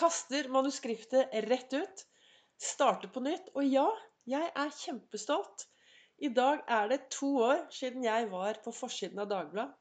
Kaster 0.00 0.46
manuskriptet 0.48 1.34
rett 1.44 1.72
ut. 1.76 2.06
Starter 2.56 3.10
på 3.12 3.20
nytt. 3.20 3.50
Og 3.52 3.66
ja, 3.68 3.84
jeg 4.32 4.46
er 4.62 4.70
kjempestolt. 4.72 5.66
I 6.24 6.30
dag 6.32 6.62
er 6.72 6.88
det 6.88 6.98
to 7.12 7.28
år 7.44 7.66
siden 7.74 8.06
jeg 8.06 8.30
var 8.30 8.62
på 8.64 8.72
forsiden 8.72 9.20
av 9.20 9.28
Dagbladet. 9.28 9.76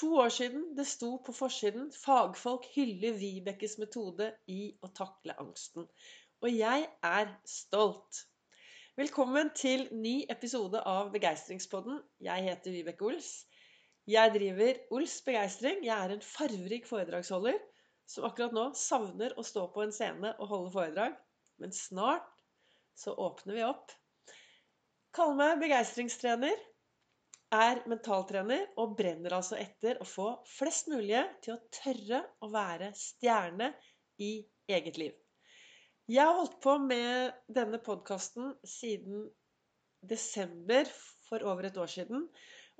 To 0.00 0.08
år 0.22 0.32
siden 0.32 0.62
det 0.78 0.86
sto 0.86 1.10
på 1.26 1.34
forsiden 1.36 1.90
'Fagfolk 1.92 2.70
hyller 2.72 3.18
Vibekes 3.20 3.76
metode 3.82 4.30
i 4.48 4.60
å 4.80 4.88
takle 4.96 5.36
angsten'. 5.44 5.88
Og 6.40 6.48
jeg 6.56 6.86
er 7.02 7.32
stolt. 7.44 8.20
Velkommen 8.96 9.50
til 9.56 9.88
ny 9.92 10.14
episode 10.30 10.80
av 10.86 11.10
Begeistringspodden. 11.12 12.00
Jeg 12.20 12.48
heter 12.48 12.78
Vibeke 12.78 13.10
Ols. 13.10 13.32
Jeg 14.06 14.32
driver 14.38 14.80
Ols 14.96 15.20
Begeistring. 15.26 15.84
Jeg 15.84 15.96
er 15.98 16.16
en 16.16 16.24
farverik 16.24 16.88
foredragsholder 16.88 17.60
som 18.10 18.26
akkurat 18.26 18.54
nå 18.54 18.64
savner 18.74 19.36
å 19.38 19.44
stå 19.46 19.68
på 19.74 19.84
en 19.84 19.94
scene 19.94 20.32
og 20.38 20.50
holde 20.50 20.72
foredrag. 20.74 21.14
Men 21.62 21.74
snart 21.76 22.26
så 22.98 23.14
åpner 23.14 23.58
vi 23.58 23.66
opp. 23.66 23.92
Kaller 25.14 25.38
meg 25.38 25.62
begeistringstrener. 25.62 26.66
Er 27.50 27.80
mentaltrener 27.90 28.68
og 28.78 28.92
brenner 28.98 29.34
altså 29.34 29.56
etter 29.58 29.98
å 29.98 30.06
få 30.06 30.28
flest 30.46 30.86
mulig 30.90 31.22
til 31.42 31.56
å 31.56 31.62
tørre 31.74 32.20
å 32.46 32.50
være 32.52 32.92
stjerne 32.94 33.72
i 34.22 34.36
eget 34.70 35.00
liv. 35.02 35.16
Jeg 36.10 36.26
har 36.26 36.38
holdt 36.38 36.60
på 36.62 36.76
med 36.82 37.34
denne 37.50 37.78
podkasten 37.82 38.52
siden 38.66 39.26
desember 40.02 40.86
for 41.26 41.42
over 41.46 41.66
et 41.66 41.78
år 41.78 41.90
siden. 41.90 42.28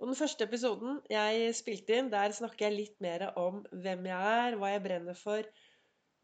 Og 0.00 0.08
den 0.08 0.16
første 0.16 0.46
episoden 0.48 1.00
jeg 1.12 1.50
spilte 1.58 1.98
inn, 2.00 2.08
der 2.12 2.32
snakker 2.32 2.66
jeg 2.66 2.76
litt 2.76 3.02
mer 3.04 3.26
om 3.38 3.60
hvem 3.84 4.06
jeg 4.08 4.36
er, 4.44 4.56
hva 4.56 4.72
jeg 4.72 4.84
brenner 4.86 5.18
for. 5.18 5.44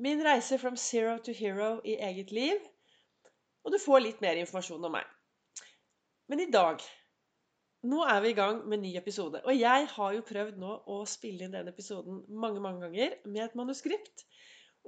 Min 0.01 0.23
reise 0.25 0.57
from 0.61 0.79
zero 0.81 1.19
to 1.25 1.33
hero 1.37 1.77
i 1.85 1.99
eget 2.09 2.33
liv. 2.33 2.63
Og 3.65 3.75
du 3.75 3.81
får 3.83 4.03
litt 4.03 4.23
mer 4.25 4.41
informasjon 4.41 4.89
om 4.89 4.97
meg. 4.97 5.05
Men 6.31 6.43
i 6.43 6.51
dag 6.53 6.85
Nå 7.87 8.01
er 8.09 8.23
vi 8.25 8.33
i 8.33 8.35
gang 8.35 8.65
med 8.67 8.81
ny 8.83 8.97
episode. 8.99 9.39
Og 9.47 9.55
jeg 9.55 9.85
har 9.93 10.15
jo 10.17 10.23
prøvd 10.27 10.57
nå 10.59 10.73
å 10.91 10.97
spille 11.07 11.47
inn 11.47 11.53
den 11.55 11.69
episoden 11.71 12.23
mange, 12.43 12.59
mange 12.65 12.83
ganger 12.83 13.13
med 13.29 13.45
et 13.45 13.55
manuskript. 13.59 14.25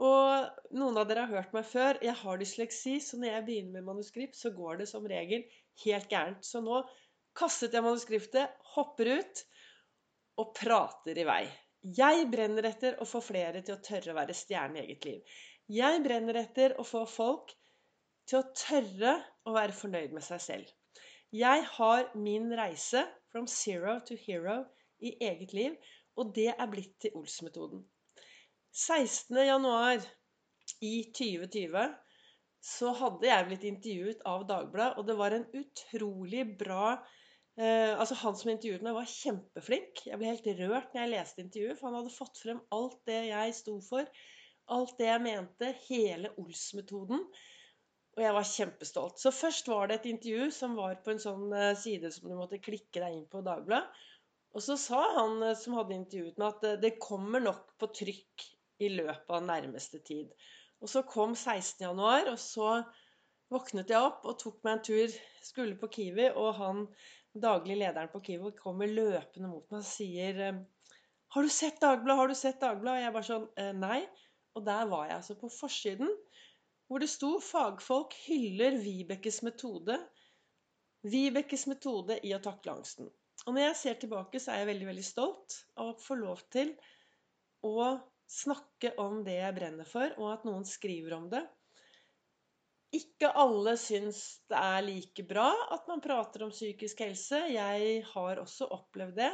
Og 0.03 0.49
noen 0.75 0.99
av 0.99 1.07
dere 1.07 1.27
har 1.27 1.37
hørt 1.37 1.55
meg 1.55 1.69
før. 1.69 2.01
Jeg 2.03 2.17
har 2.23 2.41
dysleksi, 2.41 2.97
så 3.05 3.21
når 3.21 3.31
jeg 3.35 3.45
begynner 3.47 3.77
med 3.77 3.87
manuskript, 3.91 4.39
så 4.41 4.51
går 4.57 4.81
det 4.81 4.89
som 4.91 5.07
regel 5.07 5.45
helt 5.85 6.11
gærent. 6.11 6.43
Så 6.49 6.65
nå 6.65 6.81
kastet 7.39 7.77
jeg 7.77 7.85
manuskriptet, 7.85 8.57
hopper 8.75 9.13
ut 9.21 9.43
og 10.43 10.53
prater 10.59 11.19
i 11.19 11.27
vei. 11.29 11.45
Jeg 11.99 12.27
brenner 12.33 12.67
etter 12.69 12.99
å 12.99 13.07
få 13.07 13.21
flere 13.23 13.63
til 13.63 13.77
å 13.77 13.83
tørre 13.85 14.13
å 14.13 14.19
være 14.19 14.35
stjerne 14.35 14.81
i 14.81 14.87
eget 14.89 15.07
liv. 15.07 15.37
Jeg 15.71 16.03
brenner 16.05 16.41
etter 16.41 16.75
å 16.81 16.87
få 16.87 17.05
folk 17.07 17.55
til 18.29 18.41
å 18.41 18.49
tørre 18.57 19.15
å 19.47 19.55
være 19.55 19.77
fornøyd 19.77 20.17
med 20.17 20.25
seg 20.27 20.43
selv. 20.43 20.73
Jeg 21.35 21.65
har 21.77 22.09
min 22.17 22.49
reise 22.57 23.05
from 23.33 23.47
zero 23.51 23.99
to 24.09 24.17
hero 24.19 24.63
i 25.05 25.15
eget 25.23 25.55
liv, 25.55 25.77
og 26.19 26.33
det 26.35 26.51
er 26.55 26.71
blitt 26.73 26.97
til 27.05 27.15
Ols-metoden. 27.21 27.85
16.1 28.75 30.07
i 30.85 30.95
2020 31.15 31.95
så 32.69 32.91
hadde 32.99 33.29
jeg 33.29 33.47
blitt 33.49 33.67
intervjuet 33.69 34.25
av 34.29 34.45
Dagbladet, 34.49 34.99
og 34.99 35.07
det 35.07 35.17
var 35.21 35.37
en 35.37 35.47
utrolig 35.57 36.45
bra 36.59 36.97
Eh, 37.59 37.93
altså 37.99 38.15
Han 38.21 38.37
som 38.39 38.53
intervjuet 38.53 38.85
meg, 38.87 38.95
var 38.95 39.11
kjempeflink. 39.11 40.05
Jeg 40.07 40.19
ble 40.21 40.31
helt 40.31 40.51
rørt 40.61 40.93
når 40.95 41.01
jeg 41.03 41.13
leste 41.15 41.43
intervjuet, 41.43 41.79
for 41.79 41.89
han 41.89 41.97
hadde 41.99 42.15
fått 42.15 42.43
frem 42.43 42.61
alt 42.75 42.99
det 43.11 43.23
jeg 43.33 43.55
sto 43.59 43.79
for. 43.83 44.11
Alt 44.77 44.99
det 45.01 45.09
jeg 45.09 45.25
mente. 45.25 45.73
Hele 45.89 46.31
Ols-metoden. 46.39 47.25
Og 48.19 48.23
jeg 48.23 48.35
var 48.35 48.47
kjempestolt. 48.53 49.19
Så 49.23 49.35
først 49.35 49.71
var 49.71 49.91
det 49.91 49.99
et 49.99 50.13
intervju 50.13 50.53
som 50.55 50.79
var 50.79 51.01
på 51.03 51.15
en 51.15 51.23
sånn 51.23 51.51
eh, 51.55 51.75
side 51.79 52.13
som 52.15 52.31
du 52.31 52.37
måtte 52.39 52.63
klikke 52.63 53.03
deg 53.03 53.17
inn 53.17 53.27
på 53.31 53.43
Dagbladet. 53.47 54.07
Og 54.57 54.65
så 54.65 54.79
sa 54.81 55.03
han 55.19 55.43
eh, 55.43 55.59
som 55.59 55.75
hadde 55.79 55.99
intervjuet 55.99 56.39
meg, 56.39 56.55
at 56.55 56.85
det 56.85 56.95
kommer 57.03 57.43
nok 57.43 57.75
på 57.81 57.91
trykk 58.03 58.49
i 58.87 58.93
løpet 58.95 59.35
av 59.35 59.43
nærmeste 59.51 59.99
tid. 60.07 60.31
Og 60.79 60.91
så 60.91 61.03
kom 61.11 61.35
16.1, 61.35 62.31
og 62.31 62.39
så 62.39 62.71
våknet 63.51 63.91
jeg 63.91 63.99
opp 63.99 64.27
og 64.29 64.39
tok 64.39 64.61
meg 64.63 64.77
en 64.77 64.85
tur. 64.93 65.15
Skulle 65.43 65.79
på 65.81 65.91
Kiwi, 65.91 66.29
og 66.39 66.53
han 66.59 66.85
daglig 67.35 67.77
lederen 67.79 68.11
på 68.13 68.21
Kiwi 68.25 68.53
kommer 68.59 68.91
løpende 68.91 69.51
mot 69.51 69.67
meg 69.71 69.83
og 69.83 69.89
sier 69.89 70.41
eh, 70.49 70.61
'Har 71.29 71.45
du 71.45 71.53
sett 71.53 71.81
Dagbladet? 71.81 72.19
Har 72.21 72.29
du 72.29 72.35
sett 72.35 72.61
Dagbladet?' 72.61 72.99
Og 72.99 73.05
jeg 73.05 73.15
bare 73.17 73.29
sånn 73.29 73.49
eh, 73.57 73.73
Nei. 73.77 74.01
Og 74.57 74.65
der 74.67 74.87
var 74.91 75.07
jeg 75.07 75.17
altså 75.19 75.37
på 75.39 75.51
forsiden, 75.53 76.11
hvor 76.89 77.03
det 77.05 77.11
sto 77.13 77.35
'Fagfolk 77.39 78.17
hyller 78.27 78.79
Vibekes 78.83 79.43
metode'. 79.47 79.99
Vibekes 81.05 81.67
metode 81.71 82.19
i 82.27 82.33
å 82.35 82.43
takle 82.43 82.79
angsten. 82.79 83.11
Og 83.47 83.55
når 83.55 83.69
jeg 83.69 83.77
ser 83.83 83.99
tilbake, 84.03 84.41
så 84.41 84.53
er 84.53 84.63
jeg 84.63 84.73
veldig, 84.73 84.89
veldig 84.89 85.05
stolt 85.07 85.61
av 85.77 85.93
å 85.93 85.99
få 86.03 86.17
lov 86.19 86.43
til 86.51 86.73
å 87.65 88.01
snakke 88.29 88.93
om 89.01 89.23
det 89.25 89.39
jeg 89.39 89.57
brenner 89.57 89.89
for, 89.89 90.11
og 90.19 90.33
at 90.33 90.49
noen 90.49 90.67
skriver 90.69 91.15
om 91.17 91.29
det. 91.33 91.45
Ikke 92.97 93.29
alle 93.37 93.75
syns 93.77 94.21
det 94.49 94.57
er 94.57 94.85
like 94.87 95.25
bra 95.29 95.51
at 95.75 95.89
man 95.91 96.01
prater 96.01 96.47
om 96.47 96.53
psykisk 96.55 97.03
helse. 97.05 97.41
Jeg 97.53 98.05
har 98.15 98.41
også 98.41 98.71
opplevd 98.73 99.19
det. 99.21 99.33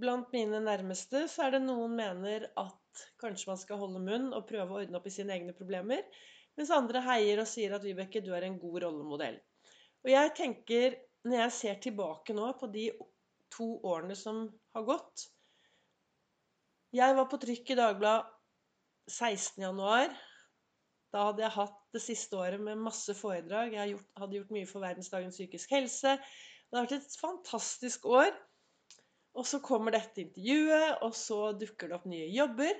Blant 0.00 0.30
mine 0.32 0.60
nærmeste 0.62 1.24
så 1.28 1.48
er 1.48 1.56
det 1.56 1.64
noen 1.64 1.96
mener 1.98 2.46
at 2.60 3.02
kanskje 3.20 3.50
man 3.50 3.58
skal 3.58 3.80
holde 3.82 4.02
munn 4.04 4.30
og 4.36 4.46
prøve 4.48 4.76
å 4.76 4.82
ordne 4.84 5.00
opp 5.00 5.08
i 5.10 5.14
sine 5.14 5.34
egne 5.34 5.56
problemer. 5.56 6.06
Mens 6.58 6.70
andre 6.74 7.02
heier 7.02 7.42
og 7.42 7.50
sier 7.50 7.74
at 7.74 7.84
Vibeke, 7.86 8.22
du 8.22 8.30
er 8.36 8.46
en 8.46 8.58
god 8.62 8.82
rollemodell. 8.84 9.40
Og 10.04 10.12
jeg 10.12 10.32
tenker, 10.38 10.96
når 11.26 11.44
jeg 11.44 11.56
ser 11.58 11.82
tilbake 11.82 12.34
nå 12.36 12.46
på 12.60 12.70
de 12.72 12.86
to 13.52 13.72
årene 13.90 14.14
som 14.16 14.44
har 14.76 14.86
gått 14.86 15.26
Jeg 16.94 17.14
var 17.18 17.26
på 17.30 17.38
trykk 17.42 17.74
i 17.74 17.78
Dagbladet 17.78 18.30
16.1. 19.10 20.14
Da 21.10 21.24
hadde 21.26 21.42
jeg 21.42 21.54
hatt 21.56 21.78
det 21.94 22.02
siste 22.04 22.38
året 22.38 22.62
med 22.62 22.78
masse 22.78 23.14
foredrag. 23.18 23.74
Jeg 23.74 23.98
hadde 24.18 24.38
gjort 24.38 24.52
mye 24.54 24.68
for 24.70 24.84
verdensdagen 24.84 25.32
psykisk 25.34 25.72
helse. 25.74 26.14
Det 26.70 26.78
har 26.78 26.86
vært 26.86 27.00
et 27.00 27.16
fantastisk 27.18 28.06
år. 28.06 28.30
Og 29.38 29.46
så 29.46 29.60
kommer 29.62 29.94
dette 29.94 30.22
intervjuet, 30.22 31.02
og 31.06 31.14
så 31.18 31.40
dukker 31.58 31.90
det 31.90 31.98
opp 31.98 32.06
nye 32.10 32.28
jobber. 32.30 32.78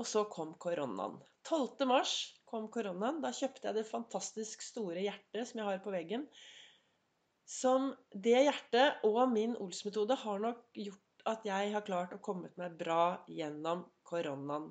Og 0.00 0.08
så 0.08 0.24
kom 0.32 0.54
koronaen. 0.60 1.18
12. 1.48 1.84
mars 1.88 2.14
kom 2.48 2.68
koronaen. 2.72 3.20
Da 3.24 3.32
kjøpte 3.36 3.68
jeg 3.68 3.80
det 3.80 3.88
fantastisk 3.88 4.64
store 4.64 5.04
hjertet 5.04 5.50
som 5.50 5.60
jeg 5.60 5.68
har 5.68 5.84
på 5.84 5.92
veggen. 5.92 6.26
Som 7.50 7.92
det 8.12 8.44
hjertet 8.46 9.04
og 9.08 9.22
min 9.32 9.56
Ols-metode 9.60 10.16
har 10.22 10.40
nok 10.40 10.64
gjort 10.76 11.24
at 11.28 11.44
jeg 11.44 11.72
har 11.74 11.84
klart 11.84 12.14
å 12.16 12.22
komme 12.24 12.48
meg 12.56 12.76
bra 12.80 13.20
gjennom 13.28 13.84
koronaen 14.08 14.70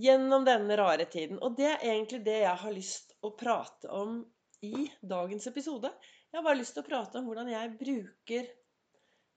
gjennom 0.00 0.46
denne 0.46 0.76
rare 0.78 1.06
tiden. 1.10 1.40
Og 1.42 1.56
det 1.58 1.68
er 1.74 1.84
egentlig 1.92 2.22
det 2.26 2.40
jeg 2.44 2.56
har 2.64 2.74
lyst 2.74 3.14
å 3.22 3.32
prate 3.38 3.90
om 3.92 4.20
i 4.62 4.86
dagens 5.02 5.46
episode. 5.50 5.90
Jeg 6.30 6.38
har 6.38 6.46
bare 6.46 6.60
lyst 6.60 6.76
til 6.76 6.84
å 6.84 6.88
prate 6.88 7.20
om 7.20 7.28
hvordan 7.28 7.50
jeg 7.52 7.76
bruker 7.80 8.50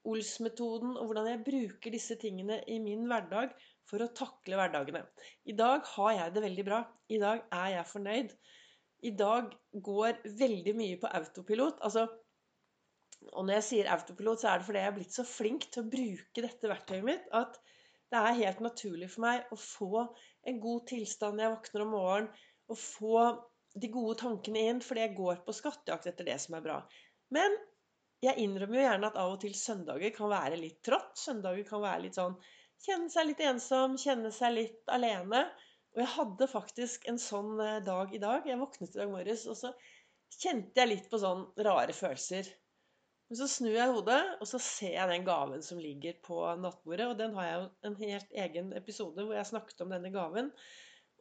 Ols-metoden, 0.06 0.92
og 0.94 1.08
hvordan 1.08 1.26
jeg 1.32 1.42
bruker 1.46 1.90
disse 1.90 2.14
tingene 2.22 2.60
i 2.70 2.76
min 2.78 3.08
hverdag 3.10 3.56
for 3.90 4.02
å 4.04 4.12
takle 4.14 4.58
hverdagene. 4.58 5.02
I 5.50 5.56
dag 5.58 5.82
har 5.96 6.12
jeg 6.14 6.34
det 6.36 6.44
veldig 6.44 6.64
bra. 6.68 6.78
I 7.10 7.18
dag 7.22 7.42
er 7.54 7.72
jeg 7.72 7.90
fornøyd. 7.90 8.36
I 9.10 9.12
dag 9.18 9.50
går 9.88 10.20
veldig 10.38 10.74
mye 10.78 11.00
på 11.02 11.10
autopilot. 11.18 11.82
Altså, 11.86 12.06
og 13.32 13.48
når 13.48 13.58
jeg 13.58 13.66
sier 13.70 13.90
autopilot, 13.96 14.42
så 14.42 14.52
er 14.52 14.60
det 14.60 14.68
fordi 14.68 14.82
jeg 14.84 14.92
er 14.92 14.96
blitt 15.00 15.18
så 15.18 15.26
flink 15.26 15.66
til 15.72 15.82
å 15.82 15.90
bruke 15.96 16.46
dette 16.46 16.70
verktøyet 16.70 17.06
mitt 17.06 17.26
at 17.34 17.58
det 18.12 18.22
er 18.22 18.40
helt 18.40 18.60
naturlig 18.62 19.08
for 19.12 19.26
meg 19.26 19.52
å 19.52 19.58
få 19.58 20.04
en 20.46 20.60
god 20.62 20.86
tilstand 20.90 21.36
når 21.36 21.46
jeg 21.46 21.54
våkner 21.56 21.84
om 21.84 21.94
morgenen, 21.96 22.28
og 22.66 22.78
få 22.80 23.22
de 23.76 23.88
gode 23.92 24.16
tankene 24.22 24.62
inn, 24.70 24.82
fordi 24.82 25.02
jeg 25.04 25.16
går 25.18 25.42
på 25.46 25.54
skattejakt 25.54 26.08
etter 26.10 26.26
det 26.26 26.36
som 26.42 26.56
er 26.58 26.64
bra. 26.64 26.76
Men 27.34 27.54
jeg 28.24 28.40
innrømmer 28.42 28.78
jo 28.78 28.84
gjerne 28.86 29.10
at 29.10 29.18
av 29.20 29.34
og 29.34 29.40
til 29.42 29.54
søndager 29.58 30.14
kan 30.16 30.30
være 30.32 30.58
litt 30.58 30.80
trått. 30.86 31.12
Søndager 31.20 31.66
kan 31.68 31.82
være 31.84 32.06
litt 32.06 32.18
sånn 32.18 32.38
Kjenne 32.84 33.08
seg 33.08 33.24
litt 33.30 33.40
ensom, 33.40 33.94
kjenne 33.96 34.30
seg 34.36 34.52
litt 34.52 34.90
alene. 34.92 35.46
Og 35.96 36.02
jeg 36.02 36.12
hadde 36.12 36.48
faktisk 36.50 37.06
en 37.08 37.18
sånn 37.20 37.54
eh, 37.64 37.78
dag 37.84 38.12
i 38.12 38.20
dag. 38.20 38.44
Jeg 38.44 38.60
våknet 38.60 38.92
i 38.92 39.00
dag 39.00 39.12
morges, 39.12 39.46
og 39.48 39.56
så 39.56 39.70
kjente 40.42 40.82
jeg 40.82 40.90
litt 40.90 41.06
på 41.08 41.20
sånn 41.22 41.46
rare 41.64 41.96
følelser. 41.96 42.50
Men 43.26 43.38
så 43.40 43.48
snur 43.50 43.74
jeg 43.74 43.90
hodet, 43.90 44.20
og 44.38 44.46
så 44.46 44.58
ser 44.62 44.92
jeg 44.94 45.10
den 45.10 45.24
gaven 45.26 45.62
som 45.66 45.80
ligger 45.82 46.18
på 46.22 46.38
nattbordet. 46.62 47.08
Og 47.10 47.16
den 47.18 47.34
har 47.34 47.48
jeg 47.48 47.56
jo 47.58 47.70
en 47.88 47.96
helt 48.02 48.36
egen 48.44 48.68
episode 48.78 49.24
hvor 49.24 49.34
jeg 49.34 49.48
snakket 49.48 49.82
om 49.82 49.94
denne 49.94 50.12
gaven. 50.14 50.52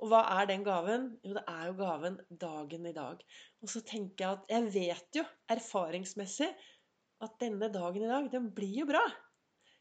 Og 0.04 0.12
hva 0.12 0.22
er 0.36 0.50
den 0.50 0.66
gaven? 0.68 1.08
Jo, 1.26 1.34
det 1.38 1.46
er 1.50 1.70
jo 1.70 1.78
gaven 1.80 2.20
dagen 2.46 2.86
i 2.86 2.94
dag. 2.96 3.24
Og 3.64 3.72
så 3.72 3.82
tenker 3.88 4.26
jeg 4.26 4.38
at 4.38 4.54
jeg 4.54 4.72
vet 4.76 5.20
jo 5.22 5.26
erfaringsmessig 5.56 6.52
at 7.26 7.38
denne 7.42 7.72
dagen 7.74 8.04
i 8.04 8.12
dag, 8.12 8.30
den 8.32 8.52
blir 8.54 8.82
jo 8.84 8.90
bra. 8.92 9.04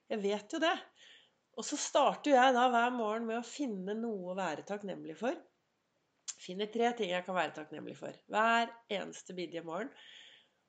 Jeg 0.08 0.22
vet 0.22 0.54
jo 0.54 0.62
det. 0.62 0.76
Og 1.58 1.66
så 1.66 1.78
starter 1.78 2.34
jeg 2.34 2.54
da 2.56 2.68
hver 2.70 2.94
morgen 2.94 3.28
med 3.28 3.40
å 3.40 3.46
finne 3.46 3.94
noe 3.98 4.32
å 4.32 4.38
være 4.38 4.64
takknemlig 4.66 5.18
for. 5.18 5.36
Finner 6.40 6.70
tre 6.72 6.90
ting 6.96 7.12
jeg 7.12 7.24
kan 7.26 7.36
være 7.36 7.54
takknemlig 7.56 7.96
for 7.98 8.16
hver 8.32 8.72
eneste 8.92 9.36
bidige 9.36 9.64
morgen. 9.66 9.92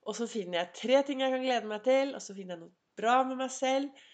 Og 0.06 0.18
så 0.18 0.28
finner 0.30 0.62
jeg 0.62 0.74
tre 0.80 1.02
ting 1.08 1.24
jeg 1.24 1.34
kan 1.34 1.44
glede 1.44 1.70
meg 1.70 1.86
til, 1.86 2.14
og 2.14 2.22
så 2.22 2.36
finner 2.38 2.56
jeg 2.56 2.64
noe 2.66 3.00
bra 3.00 3.16
med 3.28 3.40
meg 3.42 3.52
selv. 3.54 4.06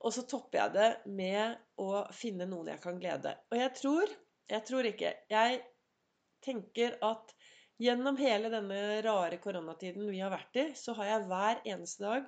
Og 0.00 0.14
så 0.16 0.24
topper 0.28 0.62
jeg 0.62 0.74
det 0.78 0.90
med 1.12 1.58
å 1.80 2.04
finne 2.16 2.48
noen 2.48 2.72
jeg 2.72 2.80
kan 2.82 3.00
glede. 3.02 3.36
Og 3.52 3.60
jeg 3.60 3.76
tror 3.80 4.18
Jeg 4.50 4.64
tror 4.66 4.86
ikke. 4.88 5.10
Jeg 5.30 5.58
tenker 6.42 6.96
at 7.06 7.28
gjennom 7.78 8.16
hele 8.18 8.48
denne 8.50 8.78
rare 9.06 9.36
koronatiden 9.38 10.08
vi 10.10 10.18
har 10.18 10.32
vært 10.32 10.58
i, 10.58 10.64
så 10.74 10.96
har 10.98 11.06
jeg 11.06 11.28
hver 11.30 11.60
eneste 11.70 12.02
dag 12.02 12.24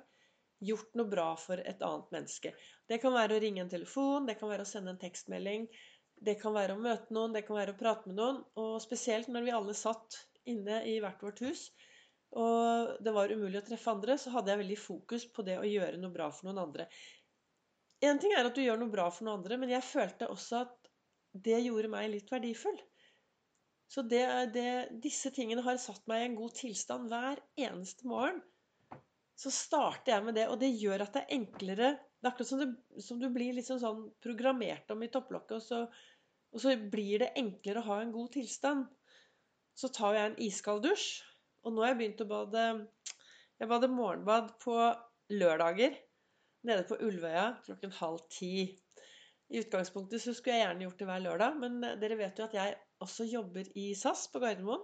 gjort 0.63 0.95
noe 0.95 1.09
bra 1.11 1.25
for 1.35 1.59
et 1.59 1.83
annet 1.83 2.13
menneske. 2.15 2.53
Det 2.87 3.01
kan 3.03 3.11
være 3.11 3.35
å 3.35 3.41
ringe 3.43 3.65
en 3.65 3.73
telefon, 3.73 4.29
det 4.29 4.37
kan 4.39 4.53
være 4.53 4.63
å 4.63 4.69
sende 4.69 4.93
en 4.93 5.01
tekstmelding, 5.01 5.67
det 6.23 6.37
kan 6.39 6.55
være 6.55 6.77
å 6.77 6.79
møte 6.79 7.11
noen, 7.11 7.35
det 7.35 7.43
kan 7.43 7.59
være 7.59 7.75
å 7.75 7.79
prate 7.79 8.07
med 8.07 8.21
noen. 8.21 8.39
Og 8.55 8.77
spesielt 8.83 9.27
når 9.27 9.47
vi 9.49 9.55
alle 9.57 9.75
satt 9.77 10.21
inne 10.47 10.79
i 10.87 10.99
hvert 11.03 11.21
vårt 11.23 11.43
hus, 11.43 11.67
og 12.33 12.95
det 13.05 13.13
var 13.13 13.31
umulig 13.31 13.59
å 13.59 13.65
treffe 13.67 13.91
andre, 13.91 14.17
så 14.17 14.31
hadde 14.33 14.53
jeg 14.53 14.63
veldig 14.63 14.79
fokus 14.81 15.25
på 15.29 15.45
det 15.45 15.59
å 15.59 15.67
gjøre 15.67 15.99
noe 16.01 16.13
bra 16.13 16.29
for 16.33 16.49
noen 16.49 16.63
andre. 16.63 16.87
En 18.03 18.19
ting 18.19 18.33
er 18.35 18.47
at 18.47 18.55
du 18.55 18.63
gjør 18.63 18.79
noe 18.81 18.91
bra 18.91 19.05
for 19.13 19.27
noen 19.27 19.41
andre, 19.41 19.59
men 19.61 19.71
jeg 19.71 19.85
følte 19.85 20.31
også 20.31 20.63
at 20.63 20.89
det 21.45 21.59
gjorde 21.63 21.91
meg 21.93 22.09
litt 22.11 22.31
verdifull. 22.33 22.79
Så 23.93 24.01
det, 24.09 24.23
det, 24.55 24.69
disse 25.03 25.29
tingene 25.33 25.61
har 25.65 25.77
satt 25.81 26.01
meg 26.09 26.23
i 26.23 26.25
en 26.31 26.39
god 26.39 26.55
tilstand 26.57 27.11
hver 27.11 27.41
eneste 27.61 28.07
morgen. 28.09 28.41
Så 29.37 29.51
starter 29.53 30.15
jeg 30.15 30.25
med 30.25 30.37
det, 30.37 30.47
og 30.49 30.57
det 30.61 30.71
gjør 30.73 31.05
at 31.05 31.15
det 31.15 31.23
er 31.23 31.37
enklere 31.37 31.87
Det 31.93 32.27
er 32.27 32.31
akkurat 32.31 32.49
som, 32.49 32.61
det, 32.61 33.01
som 33.03 33.19
du 33.21 33.27
blir 33.33 33.53
liksom 33.57 33.79
sånn 33.81 34.03
programmert 34.23 34.89
om 34.93 35.01
i 35.03 35.09
topplokket, 35.13 35.57
og 35.57 35.63
så, 35.65 35.79
og 36.53 36.63
så 36.63 36.73
blir 36.77 37.25
det 37.25 37.33
enklere 37.39 37.83
å 37.83 37.87
ha 37.89 37.99
en 38.01 38.13
god 38.15 38.31
tilstand. 38.37 38.85
Så 39.77 39.89
tar 39.93 40.15
jeg 40.15 40.29
en 40.29 40.39
iskald 40.45 40.85
dusj, 40.85 41.09
og 41.63 41.73
nå 41.73 41.83
har 41.83 41.93
jeg 41.93 41.99
begynt 42.01 42.23
å 42.23 42.29
bade 42.29 42.63
Jeg 43.61 43.69
bader 43.71 43.91
morgenbad 43.91 44.49
på 44.63 44.75
lørdager 45.33 45.95
nede 46.67 46.85
på 46.87 46.97
Ulvøya 47.03 47.45
klokken 47.65 47.93
halv 47.99 48.23
ti. 48.31 48.71
I 49.53 49.61
utgangspunktet 49.61 50.23
så 50.23 50.33
skulle 50.35 50.57
jeg 50.57 50.65
gjerne 50.65 50.85
gjort 50.87 50.99
det 50.99 51.07
hver 51.09 51.23
lørdag, 51.23 51.57
men 51.61 51.81
dere 52.01 52.17
vet 52.19 52.39
jo 52.39 52.47
at 52.47 52.55
jeg 52.57 52.77
også 53.03 53.27
jobber 53.29 53.67
i 53.79 53.91
SAS 53.97 54.25
på 54.31 54.41
Gardermoen. 54.43 54.83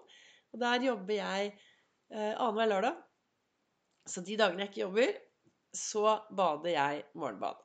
Og 0.54 0.62
der 0.62 0.86
jobber 0.86 1.16
jeg 1.16 1.54
eh, 1.54 2.34
annenhver 2.34 2.70
lørdag. 2.74 3.00
Så 4.10 4.24
de 4.26 4.38
dagene 4.40 4.66
jeg 4.66 4.72
ikke 4.72 4.84
jobber, 4.86 5.16
så 5.76 6.20
bader 6.36 6.74
jeg 6.74 7.04
morgenbad. 7.14 7.60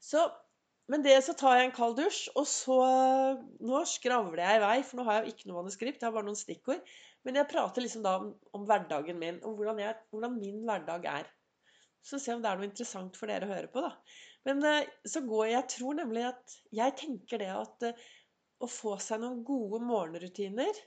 Så, 0.00 0.24
men 0.90 1.04
det 1.06 1.16
så 1.22 1.34
tar 1.38 1.58
jeg 1.58 1.68
en 1.68 1.76
kald 1.76 1.96
dusj, 2.00 2.24
og 2.38 2.46
så 2.50 2.78
Nå 3.62 3.82
skravler 3.86 4.42
jeg 4.42 4.58
i 4.58 4.62
vei, 4.64 4.78
for 4.86 4.98
nå 4.98 5.06
har 5.06 5.18
jeg 5.18 5.26
jo 5.28 5.34
ikke 5.34 5.50
noe 5.50 5.60
manuskript, 5.60 6.00
jeg 6.00 6.08
har 6.08 6.16
bare 6.16 6.26
noen 6.26 6.38
stikkord. 6.38 6.80
Men 7.26 7.36
jeg 7.36 7.50
prater 7.50 7.84
liksom 7.84 8.02
da 8.04 8.16
om, 8.18 8.30
om 8.56 8.64
hverdagen 8.68 9.18
min, 9.20 9.38
og 9.44 9.58
hvordan, 9.58 9.82
jeg, 9.84 9.98
hvordan, 10.10 10.38
min 10.40 10.62
hverdag 10.66 11.06
er. 11.10 11.28
Så 12.02 12.18
se 12.18 12.32
om 12.32 12.40
det 12.42 12.48
er 12.48 12.60
noe 12.60 12.70
interessant 12.70 13.18
for 13.20 13.30
dere 13.30 13.46
å 13.46 13.52
høre 13.52 13.70
på, 13.72 13.82
da. 13.84 13.92
Men 14.48 14.64
eh, 14.64 14.88
så 15.04 15.20
går 15.28 15.50
jeg 15.50 15.68
tror 15.74 15.98
nemlig 15.98 16.22
at 16.30 16.54
Jeg 16.72 16.94
tenker 16.96 17.42
det 17.42 17.50
at 17.52 17.84
eh, 17.90 18.06
å 18.64 18.68
få 18.68 18.94
seg 19.04 19.20
noen 19.20 19.42
gode 19.44 19.82
morgenrutiner 19.84 20.80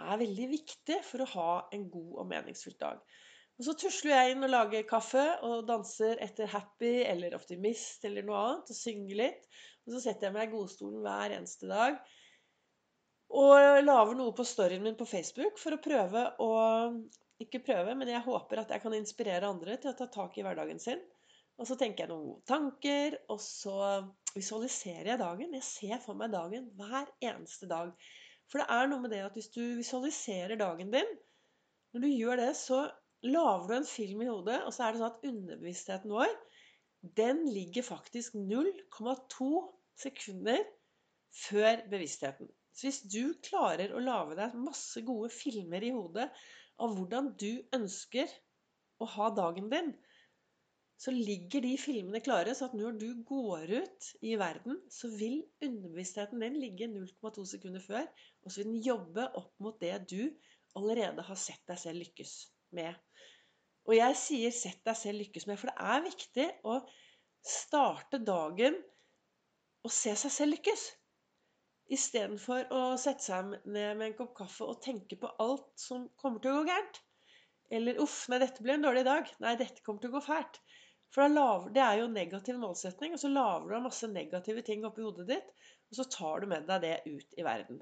er 0.00 0.20
veldig 0.20 0.48
viktig 0.50 0.98
for 1.06 1.22
å 1.22 1.30
ha 1.36 1.50
en 1.76 1.86
god 1.92 2.22
og 2.22 2.28
meningsfull 2.30 2.76
dag. 2.80 3.00
Og 3.60 3.66
så 3.66 3.74
tusler 3.76 4.14
jeg 4.14 4.32
inn 4.32 4.46
og 4.46 4.54
lager 4.54 4.86
kaffe 4.88 5.24
og 5.44 5.66
danser 5.68 6.16
etter 6.24 6.48
Happy 6.48 7.02
eller 7.04 7.36
Optimist 7.36 8.06
eller 8.08 8.24
noe 8.24 8.38
annet 8.40 8.72
og 8.72 8.78
synger 8.78 9.18
litt. 9.18 9.44
Og 9.84 9.92
så 9.92 10.00
setter 10.06 10.28
jeg 10.30 10.36
meg 10.38 10.48
i 10.48 10.54
godstolen 10.54 11.04
hver 11.04 11.36
eneste 11.36 11.68
dag 11.68 11.98
og 13.30 13.84
lager 13.84 14.16
noe 14.18 14.34
på 14.34 14.46
storyen 14.46 14.82
min 14.82 14.96
på 14.98 15.06
Facebook 15.06 15.58
for 15.60 15.76
å 15.76 15.82
prøve 15.82 16.26
å 16.42 16.52
Ikke 17.40 17.62
prøve, 17.64 17.94
men 17.96 18.10
jeg 18.10 18.20
håper 18.20 18.60
at 18.60 18.72
jeg 18.74 18.82
kan 18.82 18.92
inspirere 18.92 19.48
andre 19.48 19.78
til 19.80 19.94
å 19.94 19.96
ta 19.96 20.06
tak 20.12 20.34
i 20.36 20.42
hverdagen 20.44 20.80
sin. 20.82 20.98
Og 21.56 21.64
så 21.68 21.76
tenker 21.80 22.04
jeg 22.04 22.10
noen 22.10 22.26
gode 22.26 22.44
tanker, 22.50 23.14
og 23.32 23.38
så 23.40 23.76
visualiserer 24.34 25.08
jeg 25.14 25.20
dagen. 25.22 25.54
Jeg 25.56 25.64
ser 25.64 26.02
for 26.04 26.20
meg 26.20 26.34
dagen 26.34 26.66
hver 26.76 27.08
eneste 27.24 27.64
dag. 27.70 27.94
For 28.52 28.60
det 28.60 28.66
er 28.76 28.90
noe 28.90 29.00
med 29.06 29.14
det 29.14 29.22
at 29.24 29.38
hvis 29.38 29.48
du 29.54 29.62
visualiserer 29.78 30.60
dagen 30.60 30.92
din 30.92 31.16
Når 31.94 32.04
du 32.04 32.08
gjør 32.10 32.42
det, 32.42 32.50
så 32.60 32.82
lager 33.26 33.66
du 33.68 33.74
en 33.76 33.88
film 33.88 34.22
i 34.24 34.30
hodet, 34.30 34.62
og 34.64 34.72
så 34.74 34.86
er 34.86 34.94
det 34.94 35.02
sånn 35.02 35.12
at 35.12 35.28
underbevisstheten 35.30 36.14
vår 36.14 36.34
den 37.16 37.46
ligger 37.48 37.84
faktisk 37.84 38.34
0,2 38.36 39.50
sekunder 40.00 40.60
før 41.32 41.80
bevisstheten. 41.92 42.50
Så 42.72 42.86
hvis 42.86 43.00
du 43.12 43.34
klarer 43.44 43.94
å 43.96 44.02
lage 44.04 44.36
deg 44.38 44.58
masse 44.60 45.00
gode 45.06 45.30
filmer 45.32 45.84
i 45.84 45.92
hodet 45.94 46.28
av 46.80 46.94
hvordan 46.96 47.32
du 47.40 47.62
ønsker 47.76 48.28
å 49.00 49.08
ha 49.16 49.30
dagen 49.36 49.70
din, 49.72 49.90
så 51.00 51.12
ligger 51.16 51.64
de 51.64 51.72
filmene 51.80 52.20
klare, 52.20 52.52
så 52.52 52.68
at 52.68 52.76
når 52.76 52.98
du 53.00 53.08
går 53.24 53.72
ut 53.80 54.08
i 54.20 54.34
verden, 54.40 54.76
så 54.92 55.08
vil 55.16 55.40
underbevisstheten 55.64 56.44
din 56.44 56.60
ligge 56.60 56.90
0,2 56.92 57.46
sekunder 57.54 57.84
før, 57.84 58.04
og 58.44 58.52
så 58.52 58.60
vil 58.60 58.74
den 58.74 58.82
jobbe 58.84 59.24
opp 59.40 59.54
mot 59.64 59.80
det 59.80 59.96
du 60.12 60.28
allerede 60.76 61.24
har 61.24 61.40
sett 61.40 61.64
deg 61.68 61.80
selv 61.80 62.04
lykkes 62.04 62.34
med. 62.76 62.94
Og 63.88 63.96
jeg 63.96 64.16
sier 64.20 64.54
'sett 64.54 64.80
deg 64.86 64.96
selv 64.96 65.22
lykkes 65.22 65.46
med', 65.48 65.58
for 65.58 65.70
det 65.70 65.90
er 65.94 66.06
viktig 66.06 66.48
å 66.64 66.80
starte 67.42 68.20
dagen 68.24 68.76
og 69.84 69.94
se 69.96 70.14
seg 70.22 70.34
selv 70.34 70.56
lykkes. 70.56 70.82
Istedenfor 71.90 72.68
å 72.76 72.82
sette 73.02 73.24
seg 73.24 73.54
ned 73.64 73.96
med 73.98 74.06
en 74.06 74.18
kopp 74.18 74.36
kaffe 74.42 74.68
og 74.68 74.82
tenke 74.84 75.16
på 75.18 75.30
alt 75.42 75.72
som 75.80 76.08
kommer 76.20 76.42
til 76.42 76.52
å 76.52 76.60
gå 76.60 76.68
gærent. 76.68 77.00
Eller 77.70 77.98
'uff, 78.02 78.28
nei, 78.28 78.38
dette 78.42 78.62
ble 78.62 78.76
en 78.76 78.86
dårlig 78.86 79.06
dag'. 79.06 79.32
Nei, 79.42 79.56
dette 79.56 79.82
kommer 79.86 80.02
til 80.02 80.10
å 80.12 80.18
gå 80.18 80.26
fælt. 80.26 80.60
For 81.14 81.26
det 81.74 81.82
er 81.82 81.96
jo 81.98 82.10
negativ 82.10 82.58
målsetning, 82.62 83.14
og 83.14 83.22
så 83.22 83.30
lager 83.32 83.72
du 83.72 83.86
masse 83.86 84.06
negative 84.10 84.62
ting 84.66 84.84
oppi 84.86 85.02
hodet 85.02 85.26
ditt, 85.32 85.48
og 85.90 85.98
så 85.98 86.06
tar 86.06 86.42
du 86.42 86.46
med 86.52 86.68
deg 86.68 86.84
det 86.84 86.96
ut 87.06 87.34
i 87.38 87.46
verden. 87.46 87.80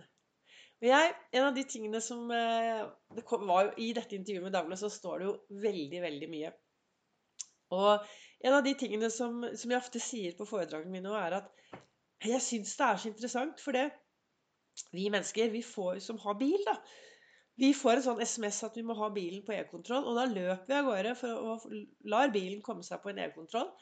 Og 0.78 0.86
jeg, 0.88 1.14
en 1.34 1.48
av 1.48 1.56
de 1.56 1.64
tingene 1.68 2.00
som 2.04 2.30
eh, 2.32 2.86
det 3.18 3.26
kom, 3.28 3.46
var 3.48 3.74
I 3.76 3.92
dette 3.96 4.16
intervjuet 4.16 4.46
med 4.46 4.54
Dagbladet 4.56 4.82
så 4.84 4.90
står 4.92 5.20
det 5.20 5.28
jo 5.28 5.60
veldig, 5.66 6.00
veldig 6.04 6.30
mye. 6.32 6.52
Og 7.76 8.08
en 8.46 8.56
av 8.56 8.64
de 8.64 8.74
tingene 8.78 9.10
som, 9.12 9.42
som 9.58 9.72
jeg 9.72 9.80
ofte 9.80 10.02
sier 10.02 10.36
på 10.38 10.46
foredragene 10.48 10.94
mine, 10.94 11.14
er 11.18 11.40
at 11.42 11.50
jeg 12.24 12.42
syns 12.42 12.76
det 12.78 12.86
er 12.86 13.00
så 13.02 13.10
interessant, 13.10 13.60
for 13.62 13.76
det 13.76 13.88
vi 14.94 15.08
mennesker 15.10 15.50
vi 15.50 15.62
får, 15.66 15.98
som 16.04 16.18
har 16.22 16.38
bil, 16.38 16.58
da 16.66 16.78
Vi 17.58 17.72
får 17.74 17.96
en 17.98 18.02
sånn 18.04 18.20
SMS 18.22 18.60
at 18.62 18.76
vi 18.78 18.84
må 18.86 18.94
ha 18.94 19.08
bilen 19.10 19.40
på 19.42 19.50
e-kontroll, 19.50 20.04
og 20.06 20.14
da 20.14 20.28
løper 20.30 20.68
vi 20.68 20.76
av 20.76 20.84
gårde 20.86 21.14
for 21.18 21.48
å 21.50 21.56
lar 22.12 22.30
bilen 22.30 22.60
komme 22.62 22.84
seg 22.86 23.00
på 23.02 23.10
en 23.10 23.18
e-kontroll. 23.24 23.72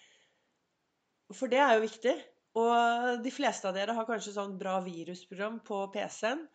For 1.37 1.53
det 1.53 1.61
er 1.61 1.75
jo 1.77 1.83
viktig. 1.83 2.15
Og 2.57 3.21
de 3.21 3.33
fleste 3.35 3.69
av 3.69 3.77
dere 3.77 3.93
har 3.99 4.09
kanskje 4.09 4.33
sånn 4.33 4.57
bra 4.57 4.79
virusprogram 4.81 5.59
på 5.67 5.83
PC-en. 5.93 6.47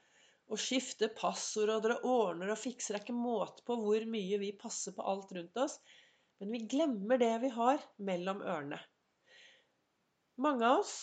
Og 0.51 0.59
skifter 0.59 1.11
passord, 1.15 1.71
og 1.71 1.83
dere 1.85 2.01
ordner 2.03 2.51
og 2.51 2.59
fikser. 2.59 2.93
Det 2.93 2.99
er 2.99 3.05
ikke 3.05 3.17
måte 3.17 3.63
på 3.67 3.77
hvor 3.79 4.07
mye 4.11 4.39
vi 4.41 4.51
passer 4.59 4.95
på 4.97 5.05
alt 5.07 5.31
rundt 5.37 5.61
oss. 5.63 5.77
Men 6.41 6.51
vi 6.55 6.65
glemmer 6.73 7.21
det 7.21 7.31
vi 7.43 7.51
har 7.55 7.79
mellom 8.01 8.41
ørene. 8.43 8.79
Mange 10.41 10.67
av 10.67 10.81
oss 10.81 10.95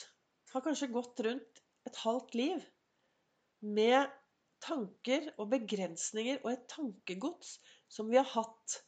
har 0.52 0.64
kanskje 0.64 0.90
gått 0.93 1.21
rundt 1.25 1.62
et 1.88 2.00
halvt 2.02 2.35
liv 2.37 2.64
med 3.78 4.11
tanker 4.64 5.31
og 5.37 5.50
begrensninger 5.52 6.40
og 6.43 6.52
et 6.52 6.67
tankegods 6.71 7.59
som 7.93 8.11
vi 8.11 8.19
har 8.19 8.26
hatt 8.33 8.81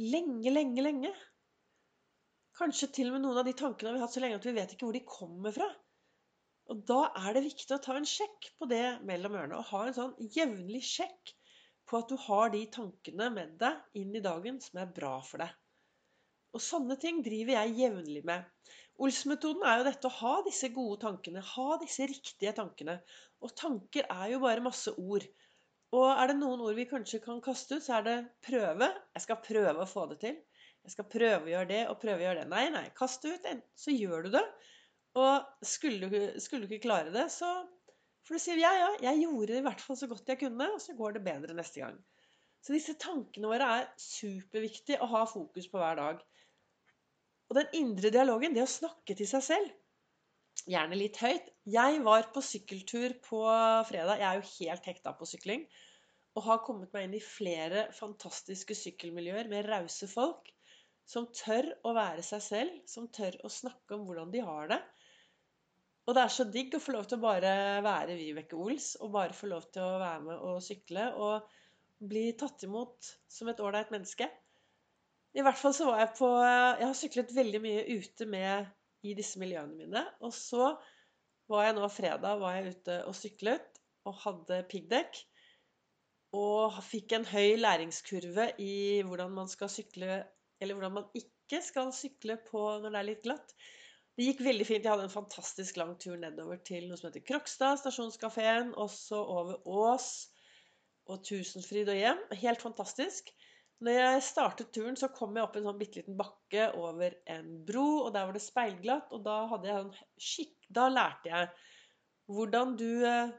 lenge, 0.00 0.50
lenge, 0.50 0.82
lenge. 0.82 1.12
Kanskje 2.56 2.90
til 2.96 3.10
og 3.10 3.16
med 3.18 3.24
noen 3.26 3.40
av 3.42 3.46
de 3.46 3.54
tankene 3.56 3.90
har 3.92 3.98
vi 3.98 4.04
hatt 4.04 4.16
så 4.16 4.22
lenge 4.24 4.40
at 4.40 4.48
vi 4.48 4.56
vet 4.56 4.74
ikke 4.74 4.88
hvor 4.88 4.96
de 4.96 5.04
kommer 5.06 5.54
fra. 5.54 5.68
Og 6.70 6.82
da 6.86 7.00
er 7.18 7.34
det 7.34 7.46
viktig 7.48 7.74
å 7.74 7.82
ta 7.82 7.96
en 7.98 8.06
sjekk 8.06 8.52
på 8.58 8.68
det 8.70 9.00
mellom 9.06 9.34
ørene. 9.38 9.58
Og 9.58 9.70
ha 9.72 9.86
en 9.86 9.96
sånn 9.96 10.30
jevnlig 10.36 10.82
sjekk 10.86 11.32
på 11.90 11.98
at 11.98 12.12
du 12.12 12.16
har 12.28 12.52
de 12.52 12.60
tankene 12.70 13.26
med 13.34 13.56
deg 13.58 13.98
inn 13.98 14.14
i 14.14 14.22
dagen 14.22 14.60
som 14.62 14.78
er 14.82 14.92
bra 14.94 15.16
for 15.26 15.42
deg. 15.42 15.50
Og 16.54 16.62
sånne 16.62 16.96
ting 17.02 17.20
driver 17.26 17.56
jeg 17.58 17.76
jevnlig 17.80 18.22
med. 18.26 18.46
Ols-metoden 19.00 19.64
er 19.66 19.80
jo 19.80 19.86
dette 19.86 20.08
å 20.10 20.16
ha 20.18 20.32
disse 20.46 20.70
gode 20.74 21.00
tankene, 21.02 21.42
ha 21.54 21.68
disse 21.82 22.06
riktige 22.10 22.52
tankene. 22.54 22.98
Og 23.42 23.54
tanker 23.58 24.06
er 24.06 24.34
jo 24.34 24.42
bare 24.44 24.62
masse 24.62 24.92
ord. 24.98 25.26
Og 25.96 26.06
er 26.12 26.30
det 26.30 26.38
noen 26.38 26.62
ord 26.62 26.76
vi 26.78 26.86
kanskje 26.90 27.22
kan 27.24 27.40
kaste 27.42 27.78
ut, 27.78 27.86
så 27.86 27.98
er 27.98 28.06
det 28.06 28.18
prøve. 28.46 28.90
Jeg 29.16 29.26
skal 29.26 29.40
prøve 29.46 29.82
å 29.82 29.90
få 29.90 30.06
det 30.12 30.20
til. 30.22 30.36
Jeg 30.86 30.94
skal 30.94 31.08
prøve 31.12 31.48
å 31.48 31.50
gjøre 31.54 31.70
det 31.70 31.80
og 31.90 31.98
prøve 32.02 32.22
å 32.22 32.26
gjøre 32.28 32.44
det. 32.44 32.50
Nei, 32.52 32.66
nei. 32.74 32.84
Kast 32.98 33.26
det 33.26 33.34
ut, 33.34 33.64
så 33.74 33.94
gjør 33.94 34.28
du 34.28 34.36
det. 34.36 34.44
Og 35.18 35.66
skulle 35.66 36.06
du, 36.10 36.18
skulle 36.38 36.68
du 36.68 36.74
ikke 36.76 36.86
klare 36.86 37.10
det, 37.14 37.26
så 37.34 37.48
får 38.26 38.36
du 38.36 38.42
sier 38.42 38.60
ja, 38.62 38.70
ja, 38.78 38.90
jeg 39.08 39.24
gjorde 39.24 39.50
det 39.50 39.58
i 39.58 39.66
hvert 39.66 39.82
fall 39.82 39.98
så 39.98 40.08
godt 40.10 40.28
jeg 40.30 40.38
kunne, 40.44 40.68
og 40.76 40.82
så 40.82 40.94
går 40.98 41.16
det 41.16 41.24
bedre 41.26 41.56
neste 41.56 41.82
gang. 41.82 41.98
Så 42.60 42.76
disse 42.76 42.94
tankene 43.00 43.50
våre 43.50 43.66
er 43.80 43.88
superviktige 43.98 45.00
å 45.02 45.08
ha 45.10 45.24
fokus 45.26 45.66
på 45.72 45.80
hver 45.80 45.98
dag. 45.98 46.22
Og 47.50 47.56
den 47.58 47.72
indre 47.80 48.12
dialogen, 48.14 48.54
det 48.54 48.62
å 48.62 48.70
snakke 48.70 49.16
til 49.18 49.26
seg 49.26 49.42
selv 49.42 50.70
gjerne 50.70 50.98
litt 50.98 51.18
høyt. 51.18 51.48
Jeg 51.72 52.02
var 52.06 52.28
på 52.34 52.42
sykkeltur 52.44 53.16
på 53.24 53.40
fredag. 53.88 54.20
Jeg 54.20 54.28
er 54.28 54.38
jo 54.38 54.50
helt 54.58 54.86
hekta 54.90 55.14
på 55.16 55.28
sykling. 55.28 55.64
Og 56.36 56.46
har 56.46 56.62
kommet 56.62 56.92
meg 56.94 57.08
inn 57.08 57.16
i 57.18 57.24
flere 57.24 57.88
fantastiske 57.96 58.76
sykkelmiljøer 58.78 59.50
med 59.50 59.66
rause 59.66 60.06
folk 60.10 60.52
som 61.10 61.26
tør 61.34 61.66
å 61.88 61.94
være 61.96 62.22
seg 62.22 62.42
selv, 62.44 62.76
som 62.86 63.08
tør 63.10 63.40
å 63.42 63.50
snakke 63.50 63.96
om 63.96 64.04
hvordan 64.06 64.30
de 64.30 64.44
har 64.46 64.70
det. 64.70 64.78
Og 66.10 66.16
det 66.16 66.22
er 66.26 66.32
så 66.34 66.42
digg 66.50 66.72
å 66.74 66.80
få 66.82 66.90
lov 66.96 67.04
til 67.06 67.20
å 67.20 67.22
bare 67.22 67.50
være 67.86 68.16
Vibeke 68.18 68.56
Ols 68.58 68.96
og 68.98 69.12
bare 69.14 69.36
få 69.36 69.46
lov 69.46 69.68
til 69.70 69.84
å 69.86 70.00
være 70.00 70.24
med 70.24 70.40
og 70.42 70.56
sykle 70.66 71.04
og 71.22 71.52
bli 72.10 72.24
tatt 72.40 72.64
imot 72.66 73.12
som 73.30 73.46
et 73.52 73.62
ålreit 73.62 73.92
menneske. 73.94 74.26
I 75.38 75.44
hvert 75.46 75.60
fall 75.60 75.76
så 75.76 75.86
var 75.86 76.02
jeg 76.02 76.10
på 76.18 76.32
Jeg 76.42 76.82
har 76.88 76.98
syklet 76.98 77.34
veldig 77.36 77.62
mye 77.62 77.86
ute 77.94 78.26
med 78.26 79.06
i 79.06 79.14
disse 79.14 79.38
miljøene 79.38 79.78
mine. 79.78 80.02
Og 80.26 80.34
så 80.34 80.72
var 81.46 81.68
jeg 81.68 81.78
nå 81.78 81.86
fredag 81.94 82.42
var 82.42 82.58
jeg 82.58 82.74
ute 82.74 83.00
og 83.06 83.14
syklet 83.14 83.82
og 84.10 84.18
hadde 84.24 84.64
piggdekk. 84.72 85.20
Og 86.42 86.80
fikk 86.90 87.14
en 87.14 87.30
høy 87.30 87.54
læringskurve 87.62 88.50
i 88.58 88.74
hvordan 89.06 89.38
man 89.38 89.50
skal 89.50 89.70
sykle, 89.70 90.24
eller 90.58 90.74
hvordan 90.74 90.98
man 90.98 91.22
ikke 91.22 91.62
skal 91.62 91.94
sykle 91.94 92.42
på 92.50 92.66
når 92.82 92.90
det 92.90 92.98
er 92.98 93.08
litt 93.14 93.28
glatt. 93.30 93.54
Det 94.20 94.26
gikk 94.26 94.40
veldig 94.44 94.64
fint. 94.68 94.84
Jeg 94.84 94.92
hadde 94.92 95.06
en 95.08 95.12
fantastisk 95.14 95.78
lang 95.80 95.94
tur 95.96 96.18
nedover 96.20 96.58
til 96.68 96.90
noe 96.90 96.98
som 97.00 97.06
heter 97.08 97.22
Krokstad, 97.24 97.78
stasjonskafeen, 97.80 98.74
også 98.76 99.16
over 99.16 99.62
Ås 99.64 100.08
og 101.08 101.22
Tusenfryd 101.24 101.88
og 101.88 101.96
hjem. 101.96 102.20
Helt 102.42 102.60
fantastisk. 102.60 103.30
Når 103.80 103.96
jeg 103.96 104.26
startet 104.26 104.74
turen, 104.76 104.98
så 105.00 105.08
kom 105.16 105.38
jeg 105.38 105.46
opp 105.46 105.56
en 105.56 105.70
sånn 105.70 105.78
bitte 105.80 106.02
liten 106.02 106.18
bakke 106.18 106.66
over 106.76 107.16
en 107.32 107.48
bro, 107.64 107.86
og 108.02 108.10
der 108.12 108.26
var 108.28 108.36
det 108.36 108.42
speilglatt, 108.44 109.08
og 109.16 109.24
da 109.24 109.38
hadde 109.54 109.70
jeg 109.70 109.86
sånn 109.86 110.26
skikk... 110.26 110.52
Da 110.68 110.84
lærte 110.92 111.32
jeg 111.32 111.48
hvordan 112.28 112.76
du 112.76 112.90
eh, 113.08 113.32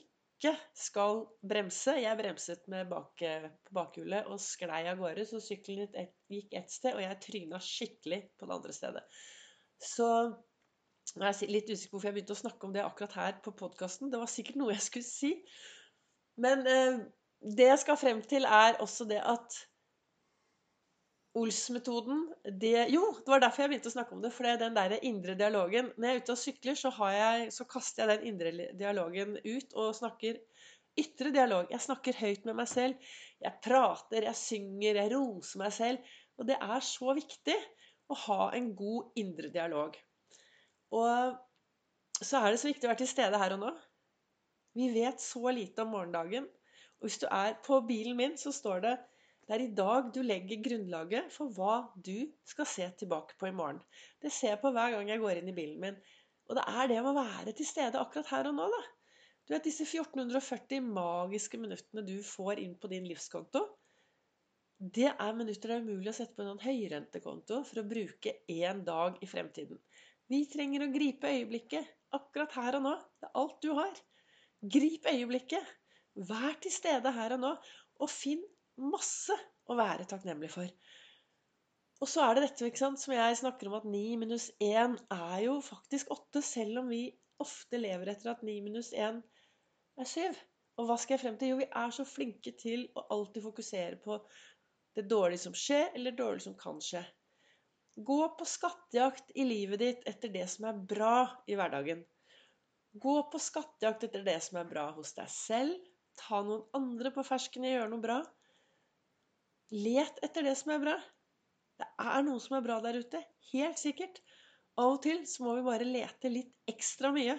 ikke 0.00 0.54
skal 0.86 1.22
bremse. 1.44 1.98
Jeg 2.06 2.20
bremset 2.22 2.64
med 2.72 2.88
bak, 2.88 3.20
på 3.20 3.76
bakhjulet 3.82 4.32
og 4.32 4.40
sklei 4.40 4.80
av 4.88 5.04
gårde, 5.04 5.28
så 5.28 5.44
sykkelen 5.44 5.92
gikk 6.32 6.56
ett 6.56 6.72
sted, 6.72 6.96
og 6.96 7.04
jeg 7.04 7.22
tryna 7.28 7.60
skikkelig 7.68 8.24
på 8.40 8.48
det 8.48 8.60
andre 8.62 8.80
stedet. 8.80 9.06
Så 9.82 10.08
jeg 11.12 11.26
er 11.28 11.50
litt 11.52 11.68
usikker 11.68 11.90
på 11.90 11.98
hvorfor 11.98 12.08
jeg 12.08 12.16
begynte 12.16 12.36
å 12.36 12.42
snakke 12.42 12.68
om 12.68 12.72
det 12.74 12.84
akkurat 12.84 13.18
her 13.18 13.34
på 13.44 13.52
podkasten. 13.58 14.12
Det 14.12 14.20
var 14.20 14.30
sikkert 14.30 14.60
noe 14.60 14.72
jeg 14.72 14.84
skulle 14.86 15.08
si. 15.08 15.32
Men 16.40 16.64
eh, 16.68 17.02
det 17.42 17.68
jeg 17.68 17.82
skal 17.82 18.00
frem 18.00 18.22
til, 18.24 18.46
er 18.46 18.80
også 18.80 19.08
det 19.10 19.20
at 19.20 19.58
Ols-metoden 21.32 22.26
Jo, 22.92 23.06
det 23.16 23.30
var 23.30 23.40
derfor 23.40 23.64
jeg 23.64 23.70
begynte 23.72 23.88
å 23.88 23.94
snakke 23.94 24.12
om 24.12 24.22
det. 24.24 24.32
For 24.34 24.44
det 24.44 24.52
er 24.52 24.58
den 24.60 24.74
der 24.76 24.94
indre 25.00 25.36
dialogen 25.38 25.88
Når 25.96 26.06
jeg 26.08 26.18
er 26.18 26.24
ute 26.24 26.34
og 26.34 26.40
sykler, 26.42 26.76
så, 26.76 26.92
jeg, 27.08 27.46
så, 27.56 27.64
kaster 27.68 28.04
jeg 28.04 28.20
den 28.20 28.32
indre 28.32 28.68
dialogen 28.76 29.38
ut 29.40 29.76
og 29.80 29.96
snakker 29.96 30.42
ytre 31.00 31.32
dialog. 31.32 31.70
Jeg 31.72 31.86
snakker 31.86 32.18
høyt 32.20 32.44
med 32.44 32.58
meg 32.58 32.68
selv. 32.68 33.12
Jeg 33.40 33.60
prater, 33.64 34.26
jeg 34.28 34.36
synger, 34.36 35.00
jeg 35.00 35.12
roser 35.14 35.62
meg 35.64 35.72
selv. 35.72 36.12
Og 36.36 36.48
det 36.50 36.58
er 36.60 36.84
så 36.84 37.16
viktig 37.16 37.56
å 38.12 38.20
ha 38.26 38.50
en 38.56 38.72
god 38.78 39.18
indre 39.20 39.50
dialog. 39.54 39.96
Og 40.92 41.38
så 42.22 42.40
er 42.40 42.52
det 42.52 42.60
så 42.62 42.70
viktig 42.70 42.86
å 42.86 42.92
være 42.92 43.02
til 43.02 43.10
stede 43.10 43.40
her 43.40 43.56
og 43.56 43.64
nå. 43.64 43.72
Vi 44.78 44.88
vet 44.94 45.20
så 45.20 45.52
lite 45.52 45.84
om 45.84 45.92
morgendagen. 45.96 46.46
Og 47.00 47.08
hvis 47.08 47.18
du 47.22 47.26
er 47.28 47.56
på 47.66 47.80
bilen 47.88 48.16
min, 48.18 48.36
så 48.40 48.52
står 48.54 48.84
det 48.84 48.94
det 49.42 49.56
er 49.56 49.64
i 49.64 49.74
dag 49.74 50.10
du 50.14 50.20
legger 50.22 50.62
grunnlaget 50.62 51.32
for 51.34 51.50
hva 51.56 51.74
du 52.06 52.28
skal 52.46 52.68
se 52.70 52.86
tilbake 53.00 53.34
på 53.40 53.48
i 53.48 53.54
morgen. 53.56 53.80
Det 54.22 54.30
ser 54.30 54.54
jeg 54.54 54.60
på 54.62 54.70
hver 54.72 54.94
gang 54.94 55.10
jeg 55.10 55.20
går 55.20 55.40
inn 55.40 55.50
i 55.50 55.56
bilen 55.56 55.80
min. 55.82 55.98
Og 56.48 56.56
det 56.56 56.62
er 56.70 56.88
det 56.92 57.00
med 57.02 57.10
å 57.10 57.24
være 57.26 57.54
til 57.58 57.66
stede 57.66 57.98
akkurat 57.98 58.30
her 58.30 58.48
og 58.50 58.54
nå, 58.56 58.68
da. 58.70 58.82
Du 59.42 59.54
vet 59.56 59.66
disse 59.66 59.84
1440 59.88 60.86
magiske 60.94 61.58
minuttene 61.58 62.04
du 62.06 62.14
får 62.22 62.62
inn 62.62 62.76
på 62.78 62.90
din 62.92 63.08
livskonto. 63.10 63.64
Det 64.82 65.06
er 65.12 65.34
minutter 65.38 65.70
det 65.70 65.74
er 65.76 65.84
umulig 65.84 66.10
å 66.10 66.16
sette 66.16 66.34
på 66.34 66.42
en 66.42 66.58
høyrentekonto 66.58 67.60
for 67.68 67.78
å 67.78 67.86
bruke 67.86 68.32
én 68.50 68.80
dag 68.82 69.20
i 69.22 69.28
fremtiden. 69.30 69.78
Vi 70.26 70.40
trenger 70.50 70.82
å 70.82 70.90
gripe 70.90 71.30
øyeblikket 71.30 71.92
akkurat 72.18 72.56
her 72.58 72.80
og 72.80 72.82
nå. 72.88 72.94
Det 73.22 73.28
er 73.28 73.38
alt 73.44 73.60
du 73.62 73.68
har. 73.78 74.00
Grip 74.74 75.06
øyeblikket. 75.06 75.70
Vær 76.32 76.58
til 76.64 76.74
stede 76.74 77.14
her 77.14 77.36
og 77.36 77.42
nå. 77.44 77.52
Og 78.02 78.10
finn 78.10 78.42
masse 78.90 79.36
å 79.70 79.78
være 79.78 80.08
takknemlig 80.10 80.50
for. 80.50 80.74
Og 82.02 82.10
så 82.10 82.26
er 82.26 82.34
det 82.34 82.48
dette 82.48 82.66
ikke 82.66 82.82
sant, 82.82 82.98
som 82.98 83.14
jeg 83.14 83.38
snakker 83.38 83.70
om 83.70 83.78
at 83.78 83.86
9 83.86 84.16
minus 84.18 84.48
1 84.58 84.96
er 85.14 85.36
jo 85.44 85.60
faktisk 85.62 86.10
8, 86.10 86.42
selv 86.42 86.82
om 86.82 86.90
vi 86.90 87.04
ofte 87.42 87.78
lever 87.78 88.16
etter 88.16 88.32
at 88.34 88.42
9 88.42 88.58
minus 88.66 88.90
1 88.90 89.22
er 90.02 90.10
7. 90.10 90.42
Og 90.80 90.88
hva 90.88 90.96
skal 90.98 91.14
jeg 91.14 91.22
frem 91.22 91.38
til? 91.38 91.52
Jo, 91.52 91.60
vi 91.60 91.68
er 91.68 91.94
så 91.94 92.04
flinke 92.08 92.54
til 92.58 92.88
å 92.98 93.04
alltid 93.14 93.44
fokusere 93.44 94.00
på 94.02 94.18
det 94.96 95.08
dårlige 95.10 95.44
som 95.46 95.56
skjer, 95.56 95.90
eller 95.94 96.12
det 96.12 96.22
dårlige 96.22 96.46
som 96.46 96.56
kan 96.58 96.80
skje. 96.84 97.02
Gå 97.96 98.20
på 98.38 98.48
skattejakt 98.48 99.32
i 99.36 99.44
livet 99.44 99.80
ditt 99.82 100.04
etter 100.08 100.32
det 100.32 100.46
som 100.48 100.68
er 100.70 100.84
bra 100.92 101.16
i 101.46 101.56
hverdagen. 101.58 102.04
Gå 102.92 103.16
på 103.32 103.40
skattejakt 103.40 104.04
etter 104.08 104.24
det 104.24 104.38
som 104.44 104.60
er 104.60 104.68
bra 104.68 104.90
hos 104.96 105.12
deg 105.16 105.28
selv. 105.32 105.90
Ta 106.20 106.42
noen 106.44 106.64
andre 106.76 107.12
på 107.12 107.24
fersken 107.24 107.64
og 107.64 107.72
gjøre 107.72 107.90
noe 107.92 108.04
bra. 108.04 108.18
Let 109.72 110.20
etter 110.24 110.44
det 110.44 110.56
som 110.60 110.74
er 110.74 110.82
bra. 110.82 110.96
Det 111.80 111.88
er 112.04 112.24
noe 112.26 112.40
som 112.44 112.56
er 112.58 112.64
bra 112.64 112.80
der 112.84 113.00
ute. 113.00 113.20
Helt 113.52 113.80
sikkert. 113.80 114.20
Av 114.80 114.94
og 114.94 115.00
til 115.04 115.24
så 115.28 115.44
må 115.44 115.56
vi 115.58 115.64
bare 115.68 115.88
lete 115.88 116.32
litt 116.32 116.52
ekstra 116.68 117.12
mye. 117.16 117.38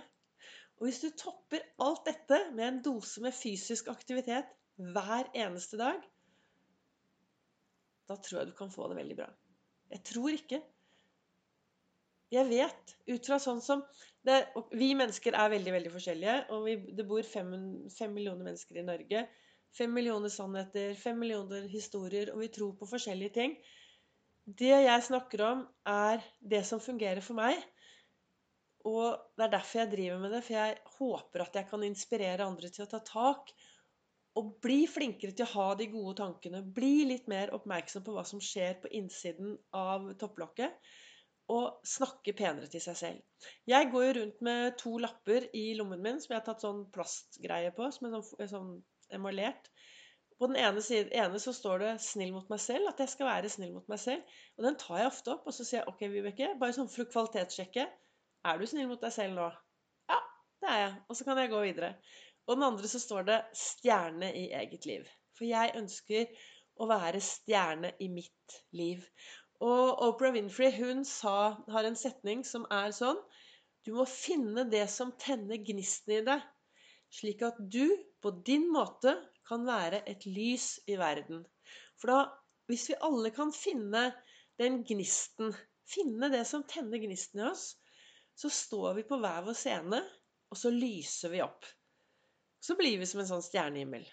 Og 0.77 0.87
hvis 0.87 1.01
du 1.03 1.09
topper 1.17 1.65
alt 1.81 2.05
dette 2.09 2.39
med 2.53 2.65
en 2.67 2.81
dose 2.85 3.21
med 3.21 3.33
fysisk 3.37 3.89
aktivitet 3.93 4.49
hver 4.77 5.29
eneste 5.37 5.77
dag, 5.81 6.01
da 8.09 8.17
tror 8.19 8.41
jeg 8.41 8.51
du 8.51 8.55
kan 8.57 8.71
få 8.73 8.89
det 8.91 8.99
veldig 8.99 9.17
bra. 9.19 9.29
Jeg 9.93 10.03
tror 10.09 10.35
ikke. 10.35 10.59
Jeg 12.33 12.49
vet, 12.49 12.95
ut 13.13 13.27
fra 13.29 13.37
sånn 13.41 13.61
som 13.61 13.83
det, 14.25 14.39
Vi 14.73 14.93
mennesker 14.97 15.35
er 15.37 15.51
veldig 15.53 15.73
veldig 15.75 15.91
forskjellige. 15.93 16.37
og 16.55 16.65
vi, 16.65 16.75
Det 16.97 17.05
bor 17.07 17.23
fem, 17.27 17.53
fem 17.93 18.13
millioner 18.15 18.49
mennesker 18.49 18.79
i 18.79 18.85
Norge. 18.87 19.27
Fem 19.73 19.93
millioner 19.93 20.29
sannheter, 20.29 20.93
fem 20.95 21.17
millioner 21.19 21.67
historier, 21.69 22.31
og 22.33 22.43
vi 22.43 22.51
tror 22.53 22.75
på 22.77 22.89
forskjellige 22.89 23.33
ting. 23.37 23.55
Det 24.45 24.69
jeg 24.69 25.05
snakker 25.07 25.41
om, 25.47 25.63
er 25.87 26.21
det 26.41 26.61
som 26.67 26.81
fungerer 26.83 27.23
for 27.25 27.37
meg. 27.39 27.57
Og 28.85 29.15
det 29.37 29.45
er 29.45 29.53
derfor 29.55 29.79
jeg 29.79 29.91
driver 29.93 30.19
med 30.19 30.33
det, 30.35 30.41
for 30.43 30.57
jeg 30.57 30.79
håper 30.97 31.45
at 31.45 31.55
jeg 31.55 31.69
kan 31.69 31.85
inspirere 31.87 32.45
andre 32.45 32.69
til 32.69 32.85
å 32.85 32.89
ta 32.91 32.99
tak. 33.07 33.53
Og 34.39 34.53
bli 34.65 34.83
flinkere 34.89 35.35
til 35.37 35.45
å 35.45 35.53
ha 35.53 35.67
de 35.77 35.87
gode 35.91 36.15
tankene. 36.17 36.63
Bli 36.75 37.05
litt 37.05 37.27
mer 37.29 37.53
oppmerksom 37.53 38.05
på 38.05 38.15
hva 38.15 38.23
som 38.25 38.41
skjer 38.41 38.79
på 38.81 38.89
innsiden 38.99 39.57
av 39.77 40.07
topplokket. 40.21 40.77
Og 41.53 41.83
snakke 41.85 42.33
penere 42.39 42.69
til 42.71 42.81
seg 42.81 42.97
selv. 42.97 43.49
Jeg 43.69 43.89
går 43.91 44.05
jo 44.07 44.13
rundt 44.17 44.43
med 44.47 44.77
to 44.79 44.95
lapper 45.03 45.49
i 45.59 45.65
lommen 45.77 46.01
min 46.01 46.21
som 46.23 46.33
jeg 46.33 46.39
har 46.39 46.47
tatt 46.47 46.63
sånn 46.63 46.85
plastgreie 46.95 47.73
på. 47.75 47.89
som 47.91 48.07
er 48.07 48.15
sånn, 48.15 48.47
sånn 48.55 48.71
emulert. 49.19 49.69
På 50.39 50.47
den 50.49 50.57
ene, 50.59 50.81
siden, 50.81 51.11
ene 51.13 51.39
så 51.39 51.53
står 51.53 51.83
det 51.83 51.91
'snill 52.01 52.33
mot 52.33 52.49
meg 52.49 52.59
selv', 52.59 52.89
at 52.89 52.99
jeg 52.99 53.09
skal 53.11 53.27
være 53.29 53.49
snill 53.49 53.73
mot 53.75 53.91
meg 53.91 53.99
selv. 53.99 54.23
Og 54.57 54.65
den 54.65 54.79
tar 54.81 54.97
jeg 54.97 55.11
ofte 55.11 55.31
opp, 55.35 55.45
og 55.47 55.53
så 55.53 55.65
sier 55.67 55.79
jeg 55.79 55.87
'OK, 55.91 56.01
Vibeke', 56.15 56.49
bare 56.59 56.75
sånn 56.77 56.89
for 56.89 57.03
å 57.03 57.11
kvalitetssjekke. 57.11 57.85
'Er 58.43 58.57
du 58.59 58.65
snill 58.65 58.89
mot 58.89 59.01
deg 59.01 59.13
selv 59.13 59.37
nå?' 59.37 59.51
Ja, 60.09 60.19
det 60.63 60.69
er 60.69 60.79
jeg. 60.81 60.95
Og 61.07 61.15
så 61.15 61.27
kan 61.27 61.37
jeg 61.37 61.53
gå 61.53 61.61
videre. 61.61 61.93
Og 62.47 62.57
den 62.57 62.65
andre 62.67 62.89
så 62.91 62.99
står 62.99 63.27
det 63.29 63.37
'stjerne 63.55 64.29
i 64.35 64.49
eget 64.51 64.85
liv'. 64.89 65.11
For 65.37 65.45
jeg 65.47 65.75
ønsker 65.79 66.31
å 66.83 66.87
være 66.89 67.21
stjerne 67.23 67.93
i 67.99 68.09
mitt 68.11 68.57
liv. 68.79 69.05
Og 69.63 70.01
Oprah 70.07 70.33
Winfrey 70.35 70.73
hun 70.75 71.05
sa, 71.07 71.35
har 71.75 71.87
en 71.87 71.95
setning 71.99 72.43
som 72.47 72.65
er 72.71 72.91
sånn 72.91 73.19
Du 73.85 73.93
må 73.95 74.05
finne 74.09 74.63
det 74.71 74.85
som 74.91 75.11
tenner 75.19 75.59
gnisten 75.69 76.13
i 76.17 76.21
deg, 76.27 76.43
slik 77.11 77.41
at 77.47 77.57
du 77.75 77.95
på 78.23 78.31
din 78.47 78.69
måte 78.71 79.15
kan 79.47 79.65
være 79.67 80.01
et 80.07 80.25
lys 80.25 80.67
i 80.87 80.95
verden. 80.99 81.43
For 81.99 82.11
da, 82.11 82.19
hvis 82.71 82.89
vi 82.89 82.99
alle 83.07 83.31
kan 83.35 83.51
finne 83.55 84.05
den 84.59 84.81
gnisten, 84.87 85.51
finne 85.83 86.31
det 86.31 86.45
som 86.47 86.63
tenner 86.63 87.03
gnisten 87.03 87.43
i 87.43 87.47
oss, 87.49 87.65
så 88.35 88.49
står 88.49 88.99
vi 88.99 89.07
på 89.07 89.19
hver 89.19 89.43
vår 89.47 89.57
scene, 89.57 89.99
og 90.49 90.59
så 90.59 90.71
lyser 90.73 91.33
vi 91.35 91.43
opp. 91.43 91.67
Så 92.63 92.77
blir 92.79 92.95
vi 93.01 93.07
som 93.09 93.21
en 93.23 93.29
sånn 93.29 93.43
stjernehimmel. 93.43 94.05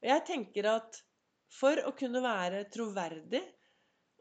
Og 0.00 0.08
jeg 0.08 0.24
tenker 0.28 0.70
at 0.72 1.02
for 1.52 1.80
å 1.84 1.94
kunne 1.96 2.22
være 2.24 2.64
troverdig 2.72 3.42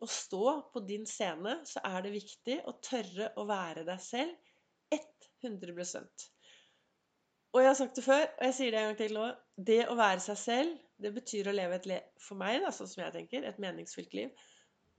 og 0.04 0.12
stå 0.12 0.44
på 0.74 0.84
din 0.88 1.08
scene, 1.10 1.60
så 1.68 1.82
er 1.88 2.04
det 2.06 2.16
viktig 2.16 2.60
å 2.68 2.76
tørre 2.84 3.32
å 3.40 3.48
være 3.50 3.88
deg 3.88 4.04
selv 4.04 4.36
100 5.44 5.74
og 7.56 7.64
jeg 7.64 7.70
har 7.72 7.78
sagt 7.80 7.98
det 7.98 8.04
før, 8.06 8.26
og 8.28 8.44
jeg 8.46 8.54
sier 8.54 8.74
det 8.74 8.80
en 8.80 8.88
gang 8.90 8.98
til 9.00 9.16
nå. 9.18 9.28
Det 9.70 9.80
å 9.90 9.96
være 9.98 10.22
seg 10.22 10.38
selv, 10.38 10.74
det 11.02 11.10
betyr 11.16 11.48
å 11.50 11.56
leve 11.56 11.80
et 11.80 11.88
liv 11.90 12.22
for 12.22 12.38
meg, 12.38 12.60
da, 12.62 12.70
sånn 12.76 12.90
som 12.92 13.02
jeg 13.02 13.16
tenker, 13.16 13.48
et 13.48 13.62
meningsfylt 13.64 14.14
liv. 14.18 14.46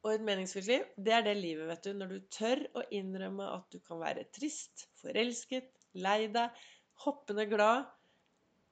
og 0.07 0.13
et 0.13 0.23
meningsfylt 0.23 0.69
liv, 0.71 0.83
det 0.97 1.13
er 1.13 1.25
det 1.27 1.35
livet, 1.35 1.67
vet 1.69 1.87
du. 1.87 1.91
Når 1.99 2.11
du 2.13 2.19
tør 2.35 2.61
å 2.79 2.85
innrømme 2.95 3.47
at 3.51 3.65
du 3.75 3.81
kan 3.83 3.99
være 3.99 4.29
trist, 4.35 4.87
forelsket, 5.03 5.73
lei 5.99 6.29
deg, 6.35 6.55
hoppende 7.05 7.47
glad. 7.51 7.89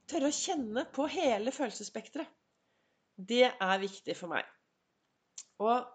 Tørre 0.07 0.31
å 0.31 0.35
kjenne 0.35 0.85
på 0.95 1.07
hele 1.11 1.51
følelsesspekteret. 1.51 2.29
Det 3.17 3.47
er 3.49 3.81
viktig 3.81 4.13
for 4.15 4.31
meg. 4.31 4.45
Og 5.63 5.87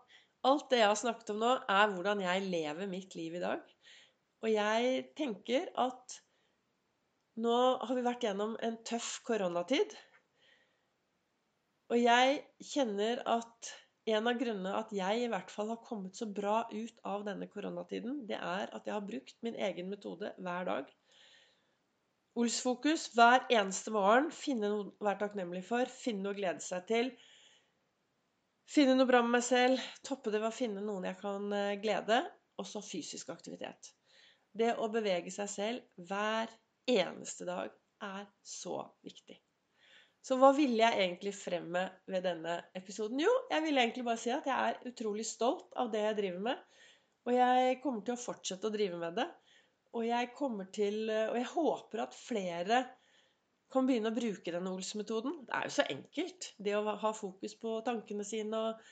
alt 0.49 0.71
det 0.73 0.81
jeg 0.83 0.91
har 0.91 0.99
snakket 0.99 1.33
om 1.35 1.41
nå, 1.43 1.53
er 1.71 1.93
hvordan 1.93 2.23
jeg 2.25 2.49
lever 2.51 2.91
mitt 2.91 3.15
liv 3.15 3.39
i 3.39 3.43
dag. 3.43 3.63
Og 4.43 4.51
jeg 4.51 5.05
tenker 5.19 5.69
at 5.79 6.17
nå 7.43 7.59
har 7.81 7.95
vi 7.97 8.05
vært 8.05 8.27
gjennom 8.27 8.57
en 8.61 8.81
tøff 8.85 9.21
koronatid. 9.25 9.95
Og 11.93 12.01
jeg 12.01 12.43
kjenner 12.73 13.23
at 13.29 13.71
en 14.11 14.27
av 14.27 14.39
grunnene 14.41 14.75
at 14.75 14.91
jeg 14.97 15.23
i 15.23 15.31
hvert 15.31 15.51
fall 15.53 15.71
har 15.71 15.83
kommet 15.87 16.19
så 16.19 16.27
bra 16.27 16.65
ut 16.73 17.03
av 17.07 17.23
denne 17.29 17.47
koronatiden, 17.53 18.25
det 18.27 18.39
er 18.41 18.73
at 18.75 18.89
jeg 18.89 18.97
har 18.97 19.07
brukt 19.07 19.37
min 19.47 19.59
egen 19.69 19.93
metode 19.93 20.33
hver 20.43 20.67
dag. 20.67 20.91
Olsfokus 22.33 23.11
hver 23.13 23.45
eneste 23.53 23.93
morgen. 23.93 24.31
Finne 24.33 24.71
noe 24.73 24.87
å 24.89 25.05
være 25.05 25.21
takknemlig 25.27 25.61
for. 25.67 25.91
Finne 25.93 26.25
noe 26.25 26.33
å 26.33 26.39
glede 26.39 26.65
seg 26.65 26.87
til. 26.89 27.11
Finne 28.73 28.95
noe 28.97 29.09
bra 29.11 29.21
med 29.25 29.35
meg 29.37 29.45
selv. 29.45 29.83
Toppe 30.07 30.33
det 30.33 30.41
ved 30.41 30.49
å 30.49 30.57
finne 30.57 30.85
noen 30.85 31.11
jeg 31.11 31.19
kan 31.21 31.53
eh, 31.53 31.77
glede. 31.83 32.23
Og 32.57 32.69
så 32.69 32.81
fysisk 32.85 33.33
aktivitet. 33.35 33.93
Det 34.53 34.73
å 34.81 34.89
bevege 34.93 35.33
seg 35.33 35.51
selv 35.53 36.07
hver 36.09 36.49
eneste 36.89 37.49
dag 37.49 37.73
er 38.05 38.25
så 38.45 38.79
viktig. 39.05 39.37
Så 40.23 40.39
hva 40.39 40.53
ville 40.57 40.79
jeg 40.79 41.03
egentlig 41.03 41.35
frem 41.35 41.69
med 41.75 42.01
ved 42.09 42.25
denne 42.25 42.61
episoden? 42.79 43.21
Jo, 43.21 43.33
jeg 43.51 43.65
ville 43.65 43.83
egentlig 43.83 44.07
bare 44.07 44.21
si 44.23 44.33
at 44.33 44.47
jeg 44.47 44.71
er 44.71 44.93
utrolig 44.93 45.27
stolt 45.27 45.73
av 45.77 45.91
det 45.93 46.05
jeg 46.07 46.19
driver 46.21 46.45
med. 46.49 46.67
Og 47.27 47.37
jeg 47.37 47.81
kommer 47.83 48.07
til 48.07 48.17
å 48.17 48.25
fortsette 48.25 48.69
å 48.69 48.75
drive 48.75 49.01
med 49.01 49.19
det. 49.21 49.29
Og 49.93 50.07
jeg 50.07 50.33
kommer 50.37 50.69
til 50.73 51.05
Og 51.11 51.37
jeg 51.37 51.49
håper 51.53 52.05
at 52.07 52.17
flere 52.17 52.83
kan 53.73 53.89
begynne 53.89 54.13
å 54.13 54.17
bruke 54.17 54.53
denne 54.53 54.73
Ols-metoden. 54.75 55.39
Det 55.49 55.55
er 55.57 55.69
jo 55.69 55.75
så 55.79 55.85
enkelt. 55.95 56.49
Det 56.61 56.75
å 56.77 56.97
ha 57.05 57.13
fokus 57.17 57.55
på 57.61 57.79
tankene 57.87 58.25
sine 58.29 58.59
og 58.69 58.91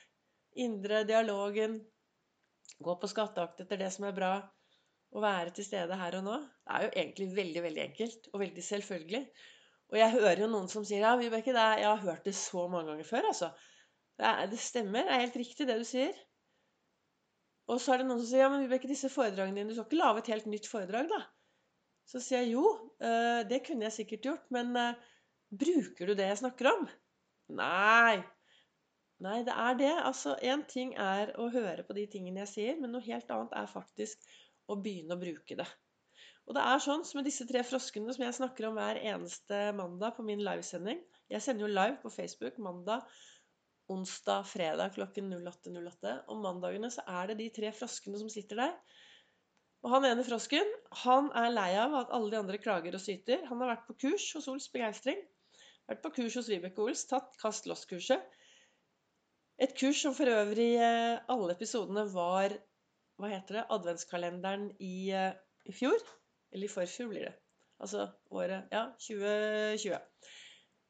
indre 0.65 1.03
dialogen. 1.07 1.77
Gå 2.81 2.95
på 2.97 3.09
skatteakt 3.11 3.61
etter 3.61 3.77
det 3.81 3.91
som 3.93 4.07
er 4.09 4.15
bra. 4.17 4.31
Å 5.11 5.21
være 5.21 5.53
til 5.53 5.67
stede 5.67 5.97
her 5.99 6.17
og 6.17 6.25
nå. 6.25 6.37
Det 6.65 6.77
er 6.77 6.85
jo 6.87 6.93
egentlig 7.03 7.27
veldig, 7.37 7.63
veldig 7.67 7.83
enkelt 7.83 8.31
og 8.31 8.41
veldig 8.41 8.65
selvfølgelig. 8.65 9.21
Og 9.91 9.99
jeg 9.99 10.15
hører 10.15 10.41
jo 10.45 10.49
noen 10.49 10.69
som 10.71 10.87
sier 10.87 11.03
ja, 11.03 11.13
Vibeke, 11.19 11.53
jeg 11.53 11.87
har 11.87 12.01
hørt 12.05 12.25
det 12.25 12.33
så 12.37 12.63
mange 12.71 12.93
ganger 12.93 13.07
før. 13.07 13.27
altså. 13.33 13.51
Det, 14.17 14.27
er, 14.27 14.45
det, 14.47 14.59
stemmer. 14.63 15.05
Det 15.05 15.13
er 15.13 15.25
helt 15.25 15.39
riktig, 15.41 15.67
det 15.67 15.77
du 15.81 15.87
sier. 15.87 16.21
Og 17.71 17.79
så 17.79 17.93
er 17.93 18.01
det 18.01 18.07
noen 18.09 18.19
som 18.19 18.27
sier 18.27 18.43
ja, 18.43 18.49
men 18.51 18.65
Vibeke, 18.65 18.89
disse 18.89 19.09
foredragene 19.11 19.61
dine, 19.61 19.71
du 19.71 19.77
skal 19.77 19.87
ikke 19.87 20.01
lage 20.01 20.23
et 20.23 20.31
helt 20.33 20.49
nytt 20.51 20.67
foredrag, 20.67 21.07
da? 21.11 21.21
Så 22.11 22.19
sier 22.19 22.43
jeg 22.43 22.57
jo, 22.57 22.65
eh, 22.99 23.41
det 23.47 23.61
kunne 23.63 23.87
jeg 23.87 23.95
sikkert 24.01 24.27
gjort, 24.27 24.49
men 24.51 24.75
eh, 24.75 24.99
bruker 25.63 26.11
du 26.11 26.17
det 26.19 26.27
jeg 26.27 26.41
snakker 26.41 26.71
om? 26.73 26.87
Nei. 27.55 28.19
Nei, 29.21 29.37
det 29.47 29.53
er 29.53 29.77
det. 29.79 29.93
Altså, 30.01 30.33
én 30.43 30.65
ting 30.67 30.95
er 30.99 31.31
å 31.39 31.47
høre 31.53 31.85
på 31.87 31.95
de 31.95 32.07
tingene 32.11 32.43
jeg 32.43 32.51
sier, 32.55 32.81
men 32.81 32.91
noe 32.95 33.05
helt 33.05 33.31
annet 33.31 33.55
er 33.55 33.69
faktisk 33.71 34.27
å 34.71 34.79
begynne 34.81 35.15
å 35.15 35.21
bruke 35.21 35.57
det. 35.59 35.67
Og 36.49 36.57
det 36.57 36.63
er 36.67 36.81
sånn 36.83 37.03
som 37.07 37.19
med 37.19 37.27
disse 37.29 37.45
tre 37.47 37.61
froskene 37.63 38.11
som 38.15 38.25
jeg 38.25 38.35
snakker 38.35 38.67
om 38.67 38.79
hver 38.79 38.99
eneste 38.99 39.59
mandag 39.77 40.17
på 40.17 40.25
min 40.27 40.41
livesending. 40.43 40.99
Jeg 41.31 41.45
sender 41.45 41.67
jo 41.67 41.71
live 41.71 41.99
på 42.01 42.11
Facebook 42.11 42.57
mandag, 42.59 43.05
onsdag, 43.91 44.47
fredag 44.49 44.95
klokken 44.95 45.29
08.08. 45.33 45.77
08. 45.87 46.15
Om 46.33 46.43
mandagene 46.45 46.89
så 46.93 47.03
er 47.07 47.31
det 47.31 47.39
de 47.41 47.49
tre 47.55 47.71
froskene 47.75 48.19
som 48.21 48.31
sitter 48.31 48.63
der. 48.63 48.75
Og 49.81 49.89
han 49.95 50.05
ene 50.05 50.25
frosken 50.25 50.67
han 51.03 51.31
er 51.37 51.53
lei 51.53 51.71
av 51.81 51.95
at 52.03 52.11
alle 52.13 52.29
de 52.33 52.39
andre 52.39 52.59
klager 52.61 52.97
og 52.97 53.01
syter. 53.01 53.45
Han 53.49 53.63
har 53.63 53.73
vært 53.73 53.87
på 53.89 53.97
kurs 54.05 54.27
hos 54.37 54.49
Ols 54.51 54.69
Begeistring. 54.73 55.21
Vært 55.89 56.03
på 56.03 56.13
kurs 56.19 56.37
hos 56.37 56.49
Vibeke 56.51 56.83
Ols, 56.83 57.07
tatt 57.09 57.33
Kast 57.41 57.67
loss-kurset. 57.69 58.21
Et 59.61 59.73
kurs 59.77 60.01
som 60.01 60.13
for 60.17 60.29
øvrig 60.29 60.71
eh, 60.81 61.19
alle 61.29 61.53
episodene 61.53 62.05
var 62.13 62.53
hva 63.21 63.29
heter 63.29 63.59
det, 63.59 63.65
adventskalenderen 63.75 64.69
i, 64.81 65.11
eh, 65.13 65.33
i 65.69 65.75
fjor. 65.75 65.97
Eller 66.51 66.69
i 66.69 66.71
forfjor 66.71 67.11
blir 67.11 67.27
det. 67.29 67.35
Altså 67.81 68.07
året 68.29 68.69
Ja, 68.73 68.87
2020. 69.01 69.97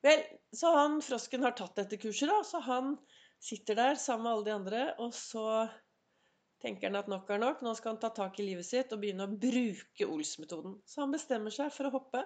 Vel, 0.01 0.23
så 0.57 0.73
han 0.75 0.99
frosken 1.05 1.43
har 1.45 1.53
tatt 1.57 1.77
dette 1.77 1.99
kurset, 2.01 2.29
da. 2.31 2.41
Så 2.47 2.61
han 2.65 2.95
sitter 3.41 3.77
der 3.77 3.97
sammen 4.01 4.25
med 4.25 4.33
alle 4.33 4.47
de 4.47 4.55
andre, 4.55 4.83
og 5.01 5.13
så 5.17 5.45
tenker 6.61 6.89
han 6.89 6.99
at 6.99 7.09
nok 7.11 7.29
er 7.33 7.41
nok. 7.41 7.61
Nå 7.65 7.73
skal 7.77 7.95
han 7.95 8.01
ta 8.01 8.11
tak 8.15 8.39
i 8.39 8.45
livet 8.45 8.67
sitt 8.67 8.93
og 8.93 9.01
begynne 9.01 9.27
å 9.27 9.35
bruke 9.45 10.07
Ols-metoden. 10.07 10.79
Så 10.85 11.03
han 11.03 11.13
bestemmer 11.13 11.53
seg 11.53 11.73
for 11.73 11.89
å 11.89 11.93
hoppe. 11.97 12.23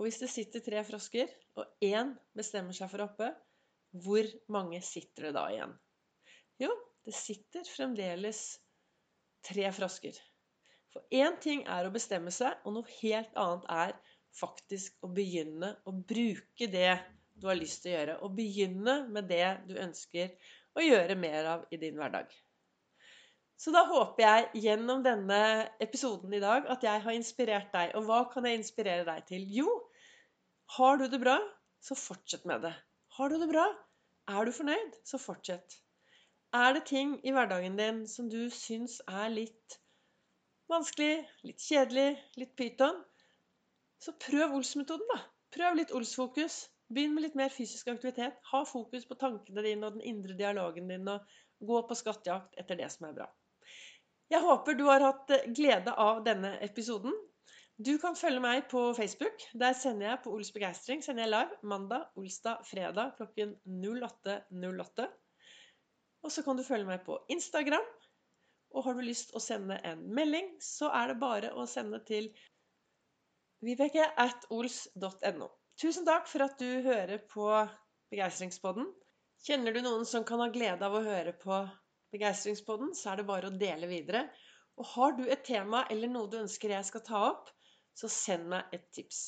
Og 0.00 0.06
hvis 0.06 0.22
det 0.22 0.30
sitter 0.32 0.64
tre 0.64 0.82
frosker, 0.88 1.32
og 1.60 1.84
én 1.84 2.14
bestemmer 2.36 2.76
seg 2.76 2.88
for 2.92 3.04
å 3.04 3.08
hoppe, 3.10 3.32
hvor 4.04 4.28
mange 4.52 4.80
sitter 4.84 5.28
det 5.28 5.34
da 5.36 5.46
igjen? 5.52 5.74
Jo, 6.62 6.70
det 7.04 7.12
sitter 7.16 7.68
fremdeles 7.68 8.40
tre 9.44 9.68
frosker. 9.76 10.16
For 10.92 11.04
én 11.12 11.36
ting 11.40 11.64
er 11.68 11.88
å 11.88 11.92
bestemme 11.92 12.32
seg, 12.32 12.56
og 12.64 12.76
noe 12.76 12.96
helt 13.00 13.36
annet 13.40 13.68
er 13.72 13.94
faktisk 14.36 15.04
å 15.04 15.10
begynne 15.12 15.74
å 15.88 15.92
bruke 15.92 16.68
det 16.70 16.94
du 17.38 17.48
har 17.48 17.58
lyst 17.58 17.82
til 17.82 17.92
å 17.92 17.96
gjøre. 17.96 18.16
Og 18.24 18.36
begynne 18.36 18.96
med 19.12 19.28
det 19.30 19.46
du 19.68 19.76
ønsker 19.80 20.32
å 20.78 20.84
gjøre 20.84 21.18
mer 21.18 21.50
av 21.56 21.66
i 21.70 21.80
din 21.80 21.98
hverdag. 22.00 22.30
Så 23.62 23.70
da 23.70 23.84
håper 23.86 24.24
jeg 24.24 24.64
gjennom 24.64 25.04
denne 25.04 25.38
episoden 25.84 26.32
i 26.34 26.40
dag 26.42 26.66
at 26.72 26.82
jeg 26.82 27.02
har 27.04 27.14
inspirert 27.14 27.70
deg. 27.74 27.92
Og 27.98 28.08
hva 28.08 28.24
kan 28.32 28.48
jeg 28.48 28.58
inspirere 28.58 29.06
deg 29.06 29.26
til? 29.28 29.44
Jo, 29.60 29.68
har 30.78 30.98
du 30.98 31.06
det 31.12 31.20
bra, 31.22 31.36
så 31.82 31.94
fortsett 31.98 32.48
med 32.48 32.64
det. 32.66 32.72
Har 33.18 33.30
du 33.30 33.38
det 33.38 33.50
bra? 33.52 33.68
Er 34.32 34.48
du 34.48 34.54
fornøyd? 34.56 34.98
Så 35.06 35.20
fortsett. 35.20 35.78
Er 36.56 36.74
det 36.74 36.84
ting 36.90 37.14
i 37.24 37.32
hverdagen 37.32 37.78
din 37.78 38.02
som 38.08 38.28
du 38.32 38.50
syns 38.52 38.98
er 39.06 39.30
litt 39.32 39.78
vanskelig, 40.72 41.22
litt 41.46 41.62
kjedelig, 41.62 42.16
litt 42.40 42.52
pyton, 42.56 42.98
så 44.02 44.14
prøv 44.18 44.56
Ols-metoden, 44.58 45.06
da. 45.12 45.20
Prøv 45.54 45.78
litt 45.78 45.92
Ols-fokus. 45.94 46.64
Begynn 46.92 47.14
med 47.16 47.26
litt 47.26 47.36
mer 47.38 47.52
fysisk 47.52 47.88
aktivitet. 47.92 48.36
Ha 48.50 48.64
fokus 48.68 49.06
på 49.08 49.16
tankene 49.20 49.64
dine 49.64 49.88
og 49.88 49.96
den 49.96 50.06
indre 50.10 50.36
dialogen 50.36 50.90
din, 50.90 51.08
og 51.08 51.24
gå 51.62 51.78
på 51.88 51.96
skattejakt 51.96 52.58
etter 52.60 52.80
det 52.80 52.90
som 52.92 53.08
er 53.08 53.16
bra. 53.20 53.28
Jeg 54.32 54.42
håper 54.42 54.76
du 54.76 54.86
har 54.88 55.04
hatt 55.04 55.30
eh, 55.34 55.46
glede 55.54 55.92
av 55.92 56.22
denne 56.26 56.54
episoden. 56.64 57.14
Du 57.82 57.94
kan 57.98 58.16
følge 58.16 58.40
meg 58.42 58.66
på 58.70 58.84
Facebook. 58.96 59.44
Der 59.58 59.74
sender 59.76 60.10
jeg 60.10 60.22
på 60.24 60.32
Ols 60.34 60.52
begeistring 60.54 61.02
sender 61.04 61.24
jeg 61.24 61.32
live 61.32 61.58
mandag, 61.68 62.06
olsdag, 62.18 62.62
fredag 62.68 63.16
klokken 63.18 63.56
08.08. 63.66 64.38
08. 64.52 65.08
Og 66.22 66.32
så 66.32 66.44
kan 66.46 66.58
du 66.58 66.64
følge 66.66 66.88
meg 66.88 67.02
på 67.06 67.18
Instagram. 67.32 67.86
Og 68.72 68.86
har 68.86 68.96
du 68.96 69.02
lyst 69.04 69.34
å 69.36 69.42
sende 69.42 69.76
en 69.84 70.04
melding, 70.16 70.54
så 70.64 70.88
er 70.96 71.12
det 71.12 71.20
bare 71.20 71.50
å 71.58 71.66
sende 71.68 72.00
til 72.08 72.30
vibeke 73.62 74.04
at 74.24 74.46
ols.no. 74.50 75.48
Tusen 75.80 76.06
takk 76.06 76.28
for 76.30 76.44
at 76.46 76.58
du 76.60 76.68
hører 76.84 77.22
på 77.30 77.46
Begeistringspodden. 78.12 78.88
Kjenner 79.46 79.74
du 79.74 79.80
noen 79.82 80.04
som 80.06 80.26
kan 80.26 80.42
ha 80.42 80.50
glede 80.54 80.86
av 80.86 80.94
å 80.94 81.04
høre 81.04 81.32
på 81.38 81.62
Begeistringspodden, 82.14 82.92
så 82.94 83.12
er 83.12 83.22
det 83.22 83.28
bare 83.30 83.48
å 83.48 83.58
dele 83.58 83.88
videre. 83.90 84.26
Og 84.78 84.88
har 84.94 85.16
du 85.16 85.24
et 85.26 85.44
tema 85.46 85.84
eller 85.90 86.10
noe 86.12 86.30
du 86.30 86.38
ønsker 86.42 86.74
jeg 86.74 86.88
skal 86.88 87.04
ta 87.06 87.22
opp, 87.30 87.50
så 87.98 88.10
send 88.12 88.50
meg 88.52 88.76
et 88.76 88.84
tips. 88.94 89.24